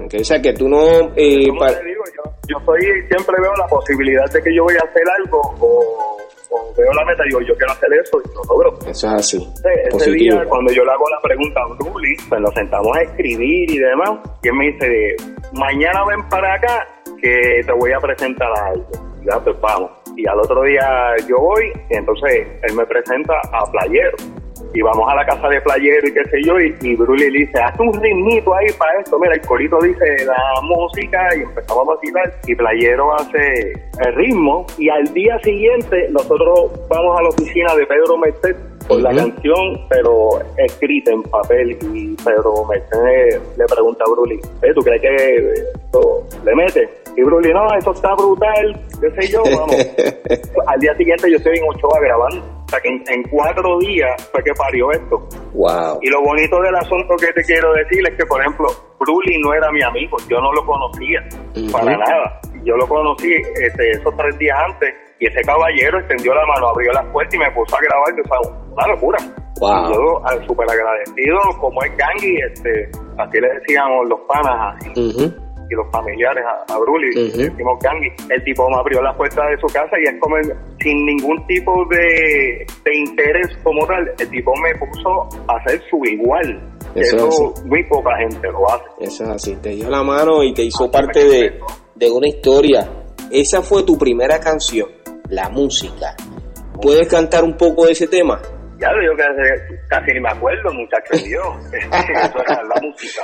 okay. 0.05 0.19
O 0.21 0.23
sea 0.25 0.41
que 0.41 0.53
tú 0.53 0.67
no... 0.67 0.79
eh, 1.15 1.15
te 1.15 1.85
digo, 1.85 2.03
yo, 2.15 2.31
yo 2.49 2.57
soy, 2.65 2.81
siempre 3.07 3.35
veo 3.41 3.53
la 3.57 3.67
posibilidad 3.67 4.29
de 4.31 4.41
que 4.41 4.53
yo 4.55 4.63
voy 4.63 4.73
a 4.75 4.79
hacer 4.89 5.03
algo 5.23 5.41
o, 5.59 6.16
o 6.49 6.73
veo 6.77 6.93
la 6.93 7.05
meta 7.05 7.23
y 7.25 7.29
digo, 7.29 7.41
yo 7.41 7.55
quiero 7.55 7.73
hacer 7.73 7.89
eso 7.93 8.21
y 8.23 8.35
lo 8.35 8.43
logro. 8.43 8.79
Eso 8.89 9.07
es 9.07 9.13
así. 9.13 9.37
Ese, 9.37 9.97
ese 9.97 10.11
día, 10.11 10.43
cuando 10.47 10.71
yo 10.71 10.83
le 10.83 10.91
hago 10.91 11.09
la 11.09 11.21
pregunta 11.21 11.61
a 11.61 11.73
Bruli, 11.75 12.15
pues 12.29 12.41
nos 12.41 12.53
sentamos 12.53 12.95
a 12.97 13.01
escribir 13.01 13.69
y 13.71 13.79
demás, 13.79 14.11
y 14.43 14.47
él 14.47 14.53
me 14.53 14.65
dice, 14.71 15.15
mañana 15.53 16.05
ven 16.05 16.27
para 16.29 16.55
acá 16.55 16.87
que 17.21 17.61
te 17.65 17.71
voy 17.73 17.91
a 17.91 17.99
presentar 17.99 18.49
algo. 18.65 18.87
Y 19.21 19.25
ya, 19.25 19.39
pues 19.39 19.59
vamos. 19.59 19.91
Y 20.15 20.27
al 20.27 20.39
otro 20.39 20.63
día 20.63 21.15
yo 21.27 21.37
voy, 21.37 21.71
y 21.89 21.95
entonces 21.95 22.47
él 22.63 22.75
me 22.75 22.85
presenta 22.85 23.33
a 23.51 23.71
Playero. 23.71 24.17
Y 24.73 24.81
vamos 24.81 25.09
a 25.09 25.15
la 25.15 25.25
casa 25.25 25.47
de 25.49 25.61
Playero 25.61 26.07
y 26.07 26.13
qué 26.13 26.23
sé 26.25 26.43
yo, 26.43 26.59
y, 26.59 26.75
y 26.81 26.95
Bruli 26.95 27.31
le 27.31 27.39
dice, 27.39 27.59
haz 27.59 27.79
un 27.79 27.93
ritmito 28.01 28.53
ahí 28.53 28.67
para 28.77 28.99
esto. 28.99 29.17
Mira, 29.19 29.33
el 29.33 29.41
corito 29.41 29.79
dice 29.79 30.25
la 30.25 30.61
música 30.61 31.35
y 31.35 31.41
empezamos 31.41 31.87
a 31.87 31.95
vacilar. 31.95 32.33
Y 32.45 32.55
Playero 32.55 33.13
hace 33.15 33.73
el 33.99 34.15
ritmo, 34.15 34.65
y 34.77 34.89
al 34.89 35.05
día 35.13 35.39
siguiente 35.39 36.07
nosotros 36.11 36.71
vamos 36.89 37.19
a 37.19 37.23
la 37.23 37.29
oficina 37.29 37.75
de 37.75 37.85
Pedro 37.85 38.17
Merced 38.17 38.55
por 38.87 39.01
la 39.01 39.13
canción, 39.13 39.85
pero 39.89 40.39
escrita 40.57 41.11
en 41.11 41.23
papel. 41.23 41.77
Y 41.93 42.15
Pedro 42.15 42.65
Mercedes 42.65 43.41
le 43.57 43.65
pregunta 43.65 44.03
a 44.07 44.11
Bruli, 44.11 44.39
"Eh, 44.61 44.73
¿tú 44.73 44.81
crees 44.81 45.01
que 45.01 45.53
esto 45.85 46.23
le 46.43 46.55
mete? 46.55 46.89
Y 47.15 47.23
Bruli, 47.23 47.51
no, 47.51 47.73
eso 47.75 47.91
está 47.91 48.13
brutal, 48.13 48.79
qué 49.01 49.21
sé 49.21 49.31
yo, 49.31 49.41
vamos. 49.43 49.75
Al 50.67 50.79
día 50.79 50.95
siguiente 50.95 51.31
yo 51.31 51.37
estoy 51.37 51.57
en 51.57 51.63
Ochoa 51.67 51.99
grabando. 51.99 52.57
O 52.67 52.69
sea 52.69 52.79
que 52.81 52.89
en, 52.89 53.03
en 53.07 53.23
cuatro 53.23 53.79
días 53.79 54.29
fue 54.31 54.43
que 54.43 54.53
parió 54.53 54.91
esto. 54.91 55.27
Wow. 55.53 55.99
Y 56.01 56.09
lo 56.09 56.21
bonito 56.21 56.61
del 56.61 56.75
asunto 56.75 57.15
que 57.15 57.31
te 57.33 57.41
quiero 57.43 57.73
decir 57.73 58.05
es 58.07 58.15
que, 58.17 58.25
por 58.25 58.41
ejemplo, 58.41 58.67
Bruli 58.99 59.39
no 59.41 59.53
era 59.53 59.71
mi 59.71 59.81
amigo, 59.81 60.17
yo 60.29 60.39
no 60.41 60.51
lo 60.53 60.65
conocía 60.65 61.27
para 61.71 61.97
nada. 61.97 62.41
Yo 62.63 62.75
lo 62.75 62.85
conocí 62.87 63.33
este, 63.33 63.91
esos 63.91 64.15
tres 64.17 64.37
días 64.37 64.57
antes 64.65 64.93
y 65.19 65.27
ese 65.27 65.41
caballero 65.41 65.99
extendió 65.99 66.35
la 66.35 66.45
mano, 66.45 66.67
abrió 66.67 66.91
la 66.91 67.03
puerta 67.11 67.35
y 67.35 67.39
me 67.39 67.49
puso 67.51 67.75
a 67.75 67.79
grabar, 67.81 68.15
que 68.15 68.23
fue 68.23 68.37
una 68.77 68.93
locura. 68.93 69.17
Wow. 69.59 69.91
Yo 69.93 70.21
ah, 70.25 70.35
súper 70.45 70.67
agradecido, 70.69 71.37
como 71.59 71.81
es 71.83 71.91
Gangui, 71.97 72.37
este, 72.53 72.89
así 73.17 73.39
le 73.41 73.47
decíamos 73.59 74.07
los 74.07 74.19
panas 74.27 74.77
y, 74.95 75.09
Ujú. 75.09 75.33
y 75.69 75.73
los 75.73 75.87
familiares 75.91 76.43
a, 76.45 76.73
a 76.75 76.77
Bruli, 76.77 77.11
le 77.15 77.49
decimos 77.49 77.79
Gangui. 77.81 78.07
El 78.29 78.43
tipo 78.43 78.69
me 78.69 78.75
abrió 78.77 79.01
la 79.01 79.15
puerta 79.17 79.41
de 79.47 79.57
su 79.59 79.65
casa 79.73 79.95
y 79.99 80.07
es 80.07 80.19
como 80.19 80.37
el- 80.37 80.53
sin 80.79 81.05
ningún 81.07 81.43
tipo 81.47 81.73
de, 81.89 82.67
de 82.85 82.95
interés 82.99 83.47
como 83.63 83.85
tal, 83.87 84.07
el 84.19 84.29
tipo 84.29 84.53
me 84.61 84.75
puso 84.85 85.27
a 85.47 85.55
hacer 85.57 85.81
su 85.89 85.97
igual. 86.05 86.61
Eso 86.93 87.27
Eso, 87.27 87.53
es 87.55 87.65
muy 87.65 87.83
poca 87.85 88.15
gente 88.17 88.51
lo 88.51 88.67
hace. 88.71 88.83
Eso 88.99 89.23
es 89.23 89.29
así. 89.31 89.55
Te 89.55 89.69
dio 89.69 89.89
la 89.89 90.03
mano 90.03 90.43
y 90.43 90.53
te 90.53 90.63
hizo 90.63 90.89
parte 90.91 91.23
de, 91.27 91.59
de 91.95 92.11
una 92.11 92.27
historia. 92.27 92.87
Esa 93.31 93.61
fue 93.63 93.81
tu 93.83 93.97
primera 93.97 94.39
canción, 94.39 94.87
la 95.29 95.49
música. 95.49 96.15
¿Puedes 96.81 97.07
cantar 97.07 97.43
un 97.43 97.57
poco 97.57 97.85
de 97.87 97.91
ese 97.93 98.07
tema? 98.07 98.39
Ya 98.79 98.91
lo 98.91 99.01
digo 99.01 99.15
que 99.15 99.23
casi 99.89 100.11
ni 100.13 100.19
me 100.19 100.29
acuerdo, 100.29 100.71
muchacho 100.73 101.13
mío. 101.25 101.41
Eso 101.73 102.39
era 102.41 102.63
la 102.63 102.75
música. 102.81 103.21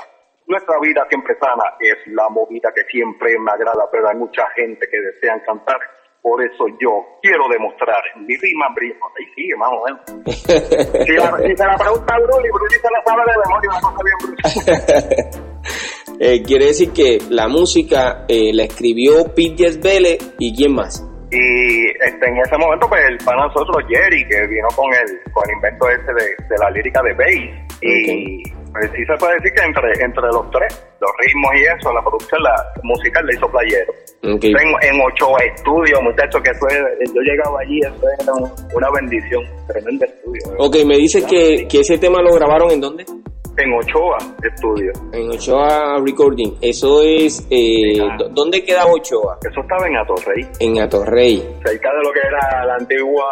Nuestra 0.47 0.75
vida 0.81 1.05
siempre 1.09 1.35
sana 1.39 1.63
es 1.79 1.95
la 2.13 2.27
movida 2.29 2.69
que 2.75 2.83
siempre 2.91 3.31
me 3.39 3.51
agrada, 3.51 3.85
pero 3.91 4.09
hay 4.09 4.15
mucha 4.17 4.43
gente 4.55 4.87
que 4.89 4.99
desean 4.99 5.39
cantar. 5.45 5.77
Por 6.21 6.41
eso 6.41 6.65
yo 6.79 7.19
quiero 7.21 7.49
demostrar 7.49 8.01
mi 8.15 8.33
rima 8.37 8.65
brilla. 8.73 8.95
Ahí 9.17 9.25
sigue, 9.35 9.55
más 9.57 9.69
o 9.71 9.83
menos. 9.83 10.01
Si, 11.05 11.11
la- 11.13 11.37
si 11.37 11.55
se 11.57 11.65
la 11.65 11.77
pregunta 11.77 12.15
a 12.15 12.19
Bruli, 12.19 12.49
Bruli 12.49 12.75
se 12.75 12.89
la 12.89 13.03
sabe 13.05 13.21
de 13.27 13.37
memoria, 13.45 13.69
una 13.71 13.81
cosa 13.81 14.03
bien 14.03 14.17
brutal. 14.23 15.43
Eh, 16.19 16.43
quiere 16.43 16.65
decir 16.67 16.91
que 16.93 17.17
la 17.29 17.47
música 17.47 18.25
eh, 18.27 18.53
la 18.53 18.63
escribió 18.65 19.33
Pete 19.33 19.71
Vélez 19.81 20.19
y 20.37 20.55
quién 20.55 20.73
más. 20.75 21.03
Y 21.33 21.87
este, 22.05 22.27
en 22.29 22.37
ese 22.37 22.57
momento, 22.57 22.87
pues 22.87 23.01
el 23.09 23.17
para 23.25 23.47
nosotros, 23.47 23.77
Jerry, 23.89 24.23
que 24.29 24.45
vino 24.47 24.67
con 24.75 24.85
el, 24.93 25.31
con 25.31 25.43
el 25.49 25.55
invento 25.55 25.89
ese 25.89 26.13
de, 26.13 26.25
de 26.47 26.57
la 26.61 26.69
lírica 26.69 27.01
de 27.01 27.13
bass. 27.13 27.79
Y 27.81 28.43
pues 28.71 28.89
sí 28.95 29.03
se 29.05 29.13
puede 29.19 29.33
decir 29.35 29.51
que 29.53 29.63
entre, 29.65 29.89
entre 30.05 30.23
los 30.31 30.49
tres, 30.51 30.71
los 31.01 31.11
ritmos 31.19 31.51
y 31.55 31.63
eso, 31.77 31.93
la 31.93 32.01
producción 32.01 32.41
la 32.43 32.55
musical 32.83 33.25
le 33.25 33.33
hizo 33.35 33.47
playero. 33.49 33.93
En, 34.57 34.67
en 34.95 35.01
ocho 35.01 35.27
estudios, 35.39 35.99
muchachos, 36.01 36.41
que 36.43 36.51
eso 36.51 36.67
es- 36.69 37.11
yo 37.13 37.21
llegaba 37.21 37.59
allí, 37.61 37.79
eso 37.81 38.05
era 38.21 38.33
un- 38.33 38.51
una 38.73 38.87
bendición, 38.91 39.43
tremendo 39.67 40.05
estudio. 40.05 40.41
Ok, 40.59 40.75
me 40.85 40.97
dices 40.97 41.25
que, 41.25 41.67
que 41.67 41.79
ese 41.81 41.97
tema 41.97 42.21
lo 42.21 42.33
grabaron 42.33 42.71
en 42.71 42.79
dónde? 42.81 43.05
En 43.55 43.71
Ochoa 43.73 44.17
Estudio. 44.43 44.91
En 45.11 45.29
Ochoa 45.29 45.99
Recording. 46.03 46.53
Eso 46.61 47.01
es... 47.03 47.45
Eh. 47.51 47.97
¿dó- 48.17 48.29
¿Dónde 48.29 48.63
queda 48.63 48.85
Ochoa? 48.87 49.37
Eso 49.47 49.61
estaba 49.61 49.87
en 49.87 49.95
Atorrey, 49.97 50.47
En 50.59 50.79
Atorrey. 50.81 51.37
cerca 51.63 51.89
de 51.93 52.03
lo 52.03 52.11
que 52.11 52.19
era 52.27 52.65
la 52.65 52.75
antigua 52.75 53.25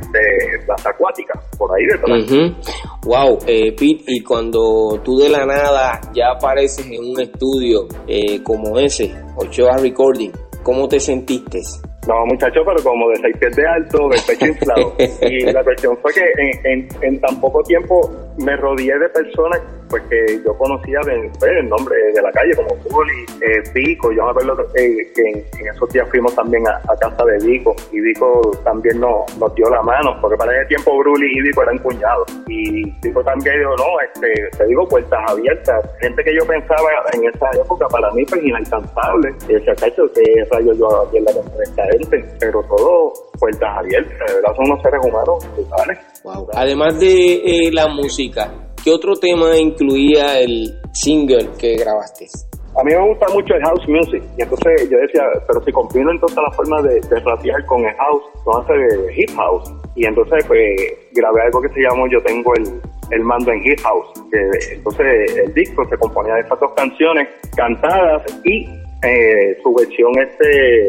este, 0.00 0.64
plaza 0.66 0.90
acuática, 0.90 1.40
por 1.56 1.70
ahí 1.74 1.86
detrás. 1.86 2.24
Ujú. 2.30 3.08
Wow, 3.08 3.38
eh, 3.46 3.72
Pete, 3.72 4.04
y 4.08 4.22
cuando 4.22 5.00
tú 5.02 5.18
de 5.18 5.28
la 5.30 5.46
nada 5.46 6.00
ya 6.14 6.32
apareces 6.32 6.86
en 6.86 7.02
un 7.12 7.20
estudio 7.20 7.86
eh, 8.06 8.42
como 8.42 8.78
ese, 8.78 9.14
Ochoa 9.36 9.78
Recording, 9.78 10.30
¿cómo 10.62 10.86
te 10.88 11.00
sentiste? 11.00 11.60
No, 12.06 12.26
muchacho, 12.26 12.60
pero 12.64 12.82
como 12.82 13.08
de 13.10 13.16
seis 13.16 13.36
pies 13.38 13.56
de 13.56 13.66
alto, 13.66 14.08
del 14.08 14.20
pecho 14.26 14.46
inflado. 14.46 14.94
y 15.22 15.40
la 15.52 15.64
cuestión 15.64 15.96
fue 16.02 16.12
que 16.12 16.20
en, 16.20 16.66
en, 16.66 16.88
en 17.02 17.20
tan 17.20 17.40
poco 17.40 17.62
tiempo 17.62 18.10
me 18.38 18.56
rodeé 18.56 18.98
de 18.98 19.08
personas 19.08 19.60
pues 19.94 20.02
que 20.10 20.42
yo 20.44 20.52
conocía 20.58 20.98
de, 21.06 21.30
pues, 21.38 21.52
el 21.52 21.68
nombre 21.68 21.94
de 22.12 22.20
la 22.20 22.32
calle, 22.32 22.50
como 22.56 22.74
Juli, 22.82 23.24
eh, 23.40 23.62
Vico. 23.72 24.10
Yo 24.10 24.24
me 24.24 24.30
acuerdo 24.30 24.66
eh, 24.74 25.06
que 25.14 25.22
en, 25.22 25.36
en 25.38 25.72
esos 25.72 25.88
días 25.90 26.08
fuimos 26.10 26.34
también 26.34 26.66
a, 26.66 26.96
casa 26.96 27.24
de 27.24 27.46
Vico 27.46 27.76
y 27.92 28.00
Vico 28.00 28.40
también 28.64 28.98
nos, 28.98 29.22
dio 29.54 29.70
la 29.70 29.82
mano, 29.82 30.18
porque 30.20 30.36
para 30.36 30.52
ese 30.56 30.66
tiempo 30.66 30.98
Bruli 30.98 31.30
y 31.30 31.42
Vico 31.42 31.62
eran 31.62 31.78
cuñados. 31.78 32.26
Y 32.48 32.90
Vico 33.02 33.22
también 33.22 33.56
dijo, 33.56 33.76
no, 33.76 34.00
este, 34.00 34.58
te 34.58 34.66
digo, 34.66 34.84
puertas 34.88 35.20
abiertas. 35.30 35.88
Gente 36.00 36.24
que 36.24 36.34
yo 36.34 36.44
pensaba 36.44 36.90
en 37.12 37.28
esa 37.28 37.46
época 37.62 37.86
para 37.86 38.10
mí 38.10 38.24
pues 38.24 38.42
inalcanzable. 38.42 39.32
Y 39.48 39.52
decía, 39.52 39.74
cacho, 39.76 40.02
que 40.12 40.22
rayo 40.50 40.72
yo 40.74 41.06
aquí 41.06 41.18
en 41.18 41.24
la 41.24 41.32
conferencia 41.34 41.84
gente, 41.92 42.24
pero 42.40 42.60
todo 42.64 43.12
puertas 43.38 43.78
abiertas, 43.78 44.18
de 44.26 44.34
verdad 44.34 44.56
son 44.56 44.64
unos 44.70 44.82
seres 44.82 45.00
humanos 45.04 45.48
brutales. 45.54 45.98
Además 46.54 46.98
de 46.98 47.34
eh, 47.34 47.70
la 47.72 47.86
música, 47.88 48.50
¿qué 48.84 48.90
otro 48.90 49.16
tema 49.16 49.56
incluía 49.56 50.38
el 50.38 50.78
single 50.92 51.48
que 51.58 51.76
grabaste? 51.76 52.26
A 52.76 52.82
mí 52.82 52.92
me 52.92 53.08
gusta 53.08 53.26
mucho 53.32 53.54
el 53.54 53.62
house 53.62 53.88
music 53.88 54.22
y 54.36 54.42
entonces 54.42 54.90
yo 54.90 54.98
decía, 54.98 55.22
pero 55.46 55.64
si 55.64 55.72
combino 55.72 56.10
entonces 56.10 56.36
la 56.36 56.52
forma 56.52 56.82
de, 56.82 57.00
de 57.00 57.20
rapear 57.20 57.64
con 57.66 57.84
el 57.84 57.94
house, 57.94 58.22
no 58.44 58.58
hace 58.58 58.74
hip 59.16 59.30
house. 59.36 59.72
Y 59.94 60.04
entonces 60.04 60.44
pues 60.46 60.60
grabé 61.12 61.42
algo 61.42 61.62
que 61.62 61.68
se 61.68 61.80
llamó 61.80 62.08
Yo 62.10 62.20
tengo 62.22 62.52
el, 62.56 62.80
el 63.12 63.22
mando 63.22 63.52
en 63.52 63.64
hip 63.64 63.80
house. 63.80 64.08
Que, 64.30 64.74
entonces 64.74 65.06
el 65.46 65.54
disco 65.54 65.84
se 65.88 65.96
componía 65.96 66.34
de 66.34 66.40
estas 66.40 66.58
dos 66.58 66.72
canciones 66.74 67.28
cantadas 67.56 68.22
y 68.44 68.66
eh, 69.06 69.56
su 69.62 69.72
versión 69.72 70.10
este 70.18 70.88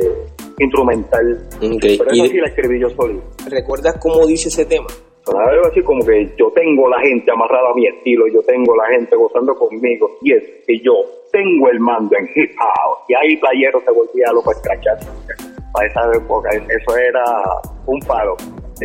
instrumental. 0.59 1.47
Okay. 1.57 1.99
Pero 1.99 2.11
eso 2.11 2.25
sí 2.25 2.37
la 2.37 2.47
escribí 2.47 2.79
yo 2.79 2.89
solito. 2.89 3.23
¿Recuerdas 3.47 3.95
cómo 4.01 4.25
dice 4.25 4.49
ese 4.49 4.65
tema? 4.65 4.87
Sonaba 5.25 5.49
algo 5.49 5.65
así 5.65 5.81
como 5.81 6.05
que 6.05 6.31
yo 6.37 6.51
tengo 6.51 6.87
la 6.87 6.99
gente 7.01 7.31
amarrada 7.31 7.71
a 7.71 7.73
mi 7.73 7.87
estilo, 7.87 8.27
yo 8.27 8.41
tengo 8.43 8.75
la 8.75 8.85
gente 8.95 9.15
gozando 9.15 9.55
conmigo, 9.55 10.07
y 10.21 10.33
es 10.33 10.43
que 10.67 10.77
yo 10.79 10.93
tengo 11.31 11.69
el 11.69 11.79
mando 11.79 12.15
en 12.15 12.29
hip 12.35 12.51
hop. 12.59 12.97
Y 13.09 13.15
ahí 13.15 13.35
playero 13.37 13.81
se 13.81 13.91
volvía 13.91 14.31
loco 14.31 14.51
a 14.51 14.53
escrachar. 14.53 14.97
Para 15.73 15.87
esa 15.87 16.01
época, 16.15 16.49
eso 16.53 16.97
era 16.97 17.23
un 17.87 17.99
palo. 18.01 18.37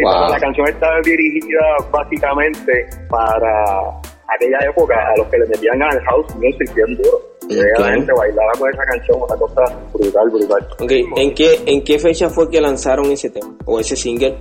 Wow. 0.02 0.30
La 0.30 0.38
canción 0.40 0.66
está 0.68 0.88
dirigida 1.04 1.76
básicamente 1.92 2.86
para 3.10 4.00
aquella 4.34 4.58
época 4.70 4.94
a 4.94 5.16
los 5.18 5.26
que 5.26 5.38
le 5.38 5.46
metían 5.46 5.82
al 5.82 6.00
house 6.04 6.34
music 6.36 6.74
bien 6.74 6.96
duro. 6.96 7.20
Okay. 7.44 7.62
La 7.78 7.92
gente 7.92 8.12
bailaba 8.12 8.52
con 8.58 8.70
esa 8.70 8.84
canción, 8.84 9.18
una 9.18 9.36
cosa 9.36 9.78
brutal, 9.92 10.30
brutal. 10.30 10.68
Okay. 10.80 11.04
¿En, 11.16 11.34
qué, 11.34 11.60
¿En 11.66 11.84
qué 11.84 11.98
fecha 11.98 12.30
fue 12.30 12.48
que 12.48 12.60
lanzaron 12.60 13.10
ese 13.10 13.28
tema 13.28 13.54
o 13.66 13.78
ese 13.78 13.96
single? 13.96 14.36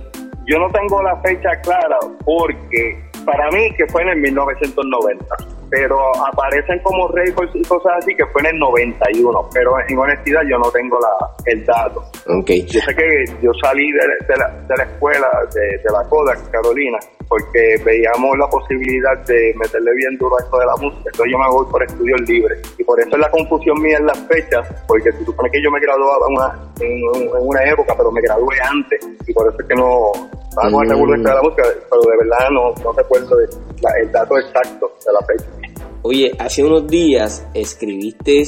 Yo 0.50 0.58
no 0.58 0.68
tengo 0.70 1.00
la 1.00 1.14
fecha 1.22 1.50
clara 1.62 1.96
porque 2.24 2.98
para 3.24 3.48
mí 3.52 3.72
que 3.76 3.86
fue 3.86 4.02
en 4.02 4.08
el 4.08 4.16
1990, 4.18 5.24
pero 5.70 5.96
aparecen 6.26 6.80
como 6.82 7.06
récords 7.06 7.52
y 7.54 7.62
cosas 7.62 7.92
así 7.98 8.16
que 8.16 8.26
fue 8.26 8.40
en 8.40 8.54
el 8.54 8.58
91, 8.58 9.48
pero 9.54 9.74
en 9.88 9.96
honestidad 9.96 10.40
yo 10.50 10.58
no 10.58 10.68
tengo 10.72 10.98
la, 10.98 11.30
el 11.46 11.64
dato. 11.64 12.02
Okay. 12.40 12.66
Yo 12.66 12.80
sé 12.80 12.96
que 12.96 13.24
yo 13.40 13.52
salí 13.62 13.92
de, 13.92 14.00
de, 14.26 14.36
la, 14.36 14.50
de 14.66 14.76
la, 14.76 14.82
escuela 14.82 15.28
de, 15.54 15.60
de 15.60 15.92
la 15.92 16.02
Kodak, 16.08 16.50
Carolina, 16.50 16.98
porque 17.28 17.76
veíamos 17.84 18.36
la 18.36 18.48
posibilidad 18.48 19.16
de 19.26 19.54
meterle 19.54 19.94
bien 19.94 20.18
duro 20.18 20.36
a 20.36 20.42
esto 20.42 20.58
de 20.58 20.66
la 20.66 20.76
música. 20.80 21.10
Entonces 21.12 21.30
yo 21.30 21.38
me 21.38 21.48
voy 21.48 21.66
por 21.70 21.82
estudios 21.84 22.20
libres. 22.22 22.74
Y 22.76 22.82
por 22.82 22.98
eso 22.98 23.10
es 23.12 23.18
la 23.18 23.30
confusión 23.30 23.80
mía 23.80 23.98
en 23.98 24.06
las 24.06 24.18
fechas, 24.26 24.66
porque 24.88 25.12
se 25.12 25.24
supone 25.24 25.48
que 25.48 25.62
yo 25.62 25.70
me 25.70 25.78
graduaba 25.78 26.26
una, 26.26 26.58
en, 26.80 26.90
en, 27.22 27.30
una 27.38 27.62
época, 27.70 27.94
pero 27.96 28.10
me 28.10 28.20
gradué 28.20 28.56
antes. 28.68 29.06
Y 29.28 29.32
por 29.32 29.46
eso 29.46 29.56
es 29.60 29.68
que 29.68 29.76
no 29.76 30.39
con 30.54 30.84
el 30.84 30.90
revuelo 30.90 31.22
de 31.22 31.34
la 31.34 31.42
música, 31.42 31.62
pero 31.90 32.02
de 32.02 32.16
verdad 32.18 32.50
no, 32.52 32.82
no 32.82 32.92
recuerdo 32.92 33.36
el 33.40 34.12
dato 34.12 34.38
exacto 34.38 34.92
de 35.06 35.12
la 35.12 35.20
fecha. 35.26 35.80
Oye, 36.02 36.32
hace 36.38 36.64
unos 36.64 36.86
días 36.86 37.46
escribiste 37.54 38.44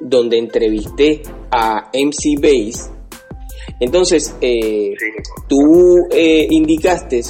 donde 0.00 0.38
entrevisté 0.38 1.22
a 1.50 1.90
MC 1.92 2.40
Base. 2.40 2.90
Entonces, 3.80 4.36
eh, 4.40 4.94
sí. 4.98 5.06
tú 5.48 5.96
eh, 6.10 6.46
indicaste 6.50 7.20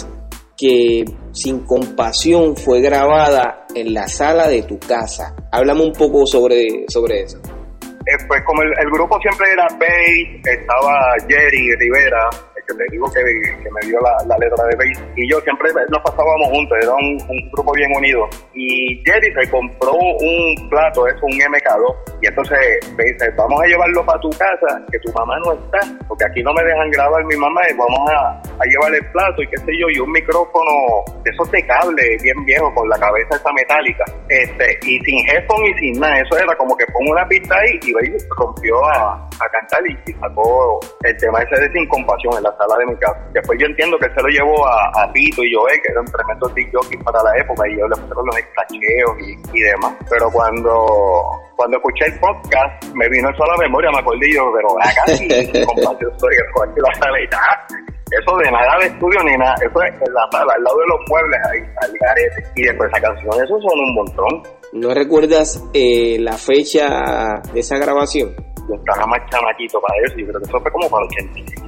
que 0.56 1.04
Sin 1.32 1.60
Compasión 1.60 2.56
fue 2.56 2.80
grabada 2.80 3.66
en 3.74 3.92
la 3.92 4.08
sala 4.08 4.48
de 4.48 4.62
tu 4.62 4.78
casa. 4.78 5.34
Háblame 5.52 5.82
un 5.82 5.92
poco 5.92 6.26
sobre, 6.26 6.86
sobre 6.88 7.22
eso. 7.22 7.38
Eh, 7.38 8.24
pues 8.26 8.42
como 8.44 8.62
el, 8.62 8.70
el, 8.80 8.90
grupo 8.90 9.18
siempre 9.20 9.46
era 9.52 9.66
Bass, 9.78 10.58
estaba 10.58 10.94
Jerry 11.28 11.76
Rivera, 11.78 12.30
que 12.68 12.74
te 12.74 12.84
digo 12.92 13.10
que, 13.12 13.20
que 13.62 13.70
me 13.70 13.80
dio 13.86 13.98
la, 14.00 14.16
la, 14.26 14.36
letra 14.38 14.64
de 14.66 14.76
Bass, 14.76 15.02
y 15.16 15.30
yo 15.30 15.40
siempre 15.40 15.70
nos 15.88 16.02
pasábamos 16.02 16.48
juntos, 16.50 16.78
era 16.82 16.92
un, 16.92 17.18
un, 17.28 17.50
grupo 17.52 17.72
bien 17.72 17.90
unido. 17.96 18.28
Y 18.54 19.02
Jerry 19.04 19.32
se 19.34 19.50
compró 19.50 19.94
un 19.94 20.68
plato, 20.68 21.06
es 21.06 21.14
un 21.22 21.32
MK2, 21.32 21.96
y 22.22 22.26
entonces 22.26 22.58
me 22.96 23.04
dice, 23.04 23.30
vamos 23.36 23.60
a 23.62 23.66
llevarlo 23.66 24.04
para 24.04 24.20
tu 24.20 24.30
casa, 24.30 24.82
que 24.92 24.98
tu 25.00 25.12
mamá 25.12 25.38
no 25.44 25.52
está, 25.52 25.80
porque 26.06 26.24
aquí 26.24 26.42
no 26.42 26.52
me 26.52 26.62
dejan 26.62 26.90
grabar 26.90 27.24
mi 27.24 27.36
mamá, 27.36 27.60
y 27.70 27.74
vamos 27.74 28.10
a, 28.10 28.42
a 28.42 28.64
llevar 28.66 28.94
el 28.94 29.06
plato 29.12 29.42
y 29.42 29.46
qué 29.48 29.56
sé 29.58 29.72
yo, 29.78 29.88
y 29.90 29.98
un 29.98 30.12
micrófono 30.12 31.04
de 31.24 31.30
esos 31.30 31.50
de 31.50 31.66
cable 31.66 32.16
bien 32.22 32.44
viejo, 32.44 32.72
con 32.74 32.88
la 32.88 32.98
cabeza 32.98 33.36
esa 33.36 33.52
metálica, 33.52 34.04
este, 34.28 34.78
y 34.82 34.98
sin 35.00 35.28
headphone 35.28 35.64
y 35.66 35.78
sin 35.78 36.00
nada, 36.00 36.20
eso 36.20 36.36
era 36.36 36.54
como 36.56 36.76
que 36.76 36.84
pongo 36.92 37.12
una 37.12 37.26
pista 37.28 37.56
ahí 37.56 37.78
y 37.82 37.98
y 37.98 38.16
rompió 38.36 38.84
a, 38.86 39.14
a 39.14 39.48
cantar 39.50 39.82
y, 39.88 40.12
sacó 40.12 40.80
el 41.02 41.16
tema 41.16 41.42
ese 41.42 41.60
de 41.60 41.72
Sin 41.72 41.88
Compasión 41.88 42.34
en 42.36 42.42
la 42.42 42.56
sala 42.58 42.76
de 42.78 42.86
mi 42.86 42.96
casa. 42.96 43.18
Después 43.32 43.58
yo 43.58 43.66
entiendo 43.66 43.96
que 43.98 44.10
se 44.10 44.20
lo 44.20 44.28
llevó 44.28 44.66
a, 44.66 45.02
a 45.02 45.12
Tito 45.12 45.42
y 45.42 45.54
Joel, 45.54 45.80
que 45.80 45.92
eran 45.92 46.04
tremendos 46.04 46.52
jockeys 46.52 47.02
para 47.04 47.22
la 47.22 47.32
época, 47.38 47.68
y 47.68 47.78
yo 47.78 47.86
le 47.86 47.96
pusieron 47.96 48.26
los 48.26 48.36
escacheos 48.36 49.12
y, 49.22 49.56
y, 49.56 49.60
demás. 49.62 49.94
Pero 50.10 50.30
cuando, 50.30 51.40
cuando 51.56 51.76
escuché 51.78 52.06
el 52.06 52.18
podcast, 52.18 52.84
me 52.94 53.08
vino 53.08 53.30
eso 53.30 53.44
a 53.44 53.48
la 53.54 53.56
memoria, 53.62 53.90
me 53.90 53.98
acordé 53.98 54.26
yo, 54.34 54.42
pero 54.52 54.68
acá 54.82 55.06
Sin 55.14 55.28
Compasión, 55.66 56.12
soy 56.18 56.34
el 56.34 56.82
la 56.82 56.92
nada. 57.30 57.66
Eso 58.10 58.36
de 58.38 58.50
nada 58.50 58.78
de 58.80 58.86
estudio 58.86 59.22
ni 59.22 59.36
nada, 59.36 59.54
eso 59.56 59.82
es 59.82 59.92
en 59.92 60.14
la 60.14 60.26
sala, 60.32 60.52
al 60.56 60.64
lado 60.64 60.78
de 60.78 60.86
los 60.86 61.00
muebles 61.08 61.40
ahí, 61.52 61.60
al 61.82 61.92
garete. 62.00 62.42
Y 62.56 62.62
después 62.62 62.90
esa 62.90 63.02
canción, 63.02 63.34
eso 63.34 63.60
son 63.60 63.78
un 63.78 63.94
montón. 63.94 64.42
¿No 64.72 64.94
recuerdas 64.94 65.62
eh, 65.74 66.16
la 66.18 66.32
fecha 66.32 67.42
de 67.52 67.60
esa 67.60 67.76
grabación? 67.76 68.34
Yo 68.68 68.74
estaba 68.74 69.06
más 69.06 69.20
chamaquito 69.30 69.80
para 69.80 69.94
eso, 70.04 70.18
y 70.18 70.24
creo 70.24 70.40
que 70.40 70.48
eso 70.48 70.60
fue 70.60 70.72
como 70.72 70.90
para 70.90 71.04
el 71.04 71.10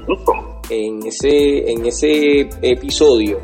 85. 0.09 0.61
En 0.71 1.07
ese, 1.07 1.71
en 1.71 1.87
ese 1.87 2.49
episodio, 2.63 3.39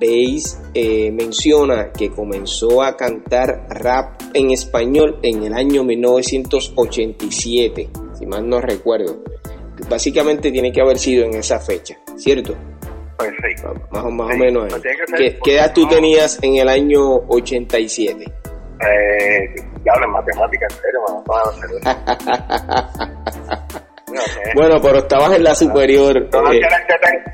Bass 0.00 0.62
eh, 0.74 1.10
menciona 1.10 1.92
que 1.92 2.10
comenzó 2.10 2.82
a 2.82 2.96
cantar 2.96 3.66
rap 3.70 4.20
en 4.34 4.50
español 4.50 5.18
en 5.22 5.44
el 5.44 5.54
año 5.54 5.84
1987, 5.84 7.88
si 8.18 8.26
mal 8.26 8.46
no 8.48 8.60
recuerdo. 8.60 9.22
Básicamente 9.88 10.50
tiene 10.50 10.72
que 10.72 10.82
haber 10.82 10.98
sido 10.98 11.24
en 11.24 11.34
esa 11.34 11.60
fecha, 11.60 11.96
¿cierto? 12.16 12.56
Pues 13.16 13.30
sí. 13.30 13.54
Más, 13.90 14.04
más 14.12 14.28
sí. 14.28 14.34
o 14.34 14.38
menos 14.38 14.74
ahí. 14.74 14.80
¿Qué, 15.16 15.38
¿Qué, 15.42 15.54
edad 15.54 15.72
tú 15.72 15.88
tenías 15.88 16.38
en 16.42 16.56
el 16.56 16.68
año 16.68 17.00
87? 17.28 18.26
Eh, 18.80 19.54
ya 19.84 19.92
hablo 19.94 20.06
en 20.06 20.12
matemáticas, 20.12 20.74
en 20.74 20.80
serio, 20.82 21.00
no 24.12 24.20
sé. 24.20 24.52
Bueno, 24.54 24.80
pero 24.80 24.98
estabas 24.98 25.32
en 25.36 25.44
la 25.44 25.54
superior. 25.54 26.30
Yo, 26.30 26.52
eh, 26.52 26.60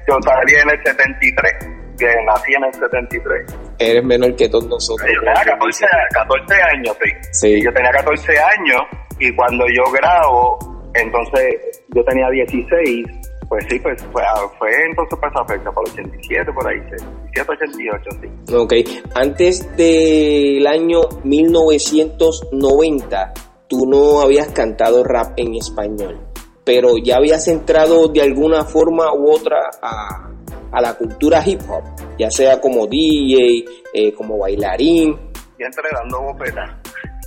yo 0.09 0.19
salí 0.23 0.55
en 0.55 0.71
el 0.71 0.83
73, 0.85 1.53
que 1.99 2.07
nací 2.27 2.55
en 2.55 2.65
el 2.65 2.75
73. 2.75 3.57
Eres 3.79 4.05
menor 4.05 4.35
que 4.37 4.49
todos 4.49 4.67
nosotros. 4.67 5.09
Yo 5.13 5.21
tenía 5.21 5.45
14, 5.45 5.87
14 6.13 6.55
años, 6.63 6.97
sí. 7.03 7.11
sí. 7.33 7.63
Yo 7.63 7.73
tenía 7.73 7.91
14 7.91 8.33
años 8.39 8.83
y 9.19 9.35
cuando 9.35 9.65
yo 9.69 9.85
grabo, 9.93 10.59
entonces 10.95 11.85
yo 11.95 12.05
tenía 12.05 12.29
16 12.31 13.07
pues 13.53 13.65
sí, 13.69 13.79
pues 13.81 14.03
fue, 14.11 14.23
fue 14.59 14.71
entonces 14.89 15.19
para 15.19 15.31
esa 15.31 15.45
fecha, 15.45 15.71
para 15.73 15.87
el 15.87 15.93
87, 15.93 16.53
por 16.55 16.67
ahí, 16.67 16.79
87, 16.79 17.53
88, 17.53 18.11
sí. 18.23 18.29
Ok, 18.55 18.73
antes 19.15 19.77
del 19.77 20.67
año 20.67 21.03
1990, 21.23 23.35
tú 23.69 23.85
no 23.87 24.23
habías 24.23 24.49
cantado 24.53 25.05
rap 25.05 25.35
en 25.37 25.57
español, 25.57 26.19
pero 26.65 26.97
ya 26.97 27.17
habías 27.17 27.47
entrado 27.47 28.09
de 28.09 28.23
alguna 28.23 28.65
forma 28.65 29.13
u 29.13 29.31
otra 29.31 29.59
a, 29.83 30.31
a 30.73 30.81
la 30.81 30.95
cultura 30.95 31.47
hip 31.47 31.61
hop, 31.69 31.83
ya 32.19 32.31
sea 32.31 32.59
como 32.59 32.87
DJ, 32.87 33.67
eh, 33.93 34.15
como 34.15 34.39
bailarín. 34.39 35.15
Y 35.59 35.63
entré 35.63 35.91
dando 35.93 36.23
bofetas. 36.23 36.71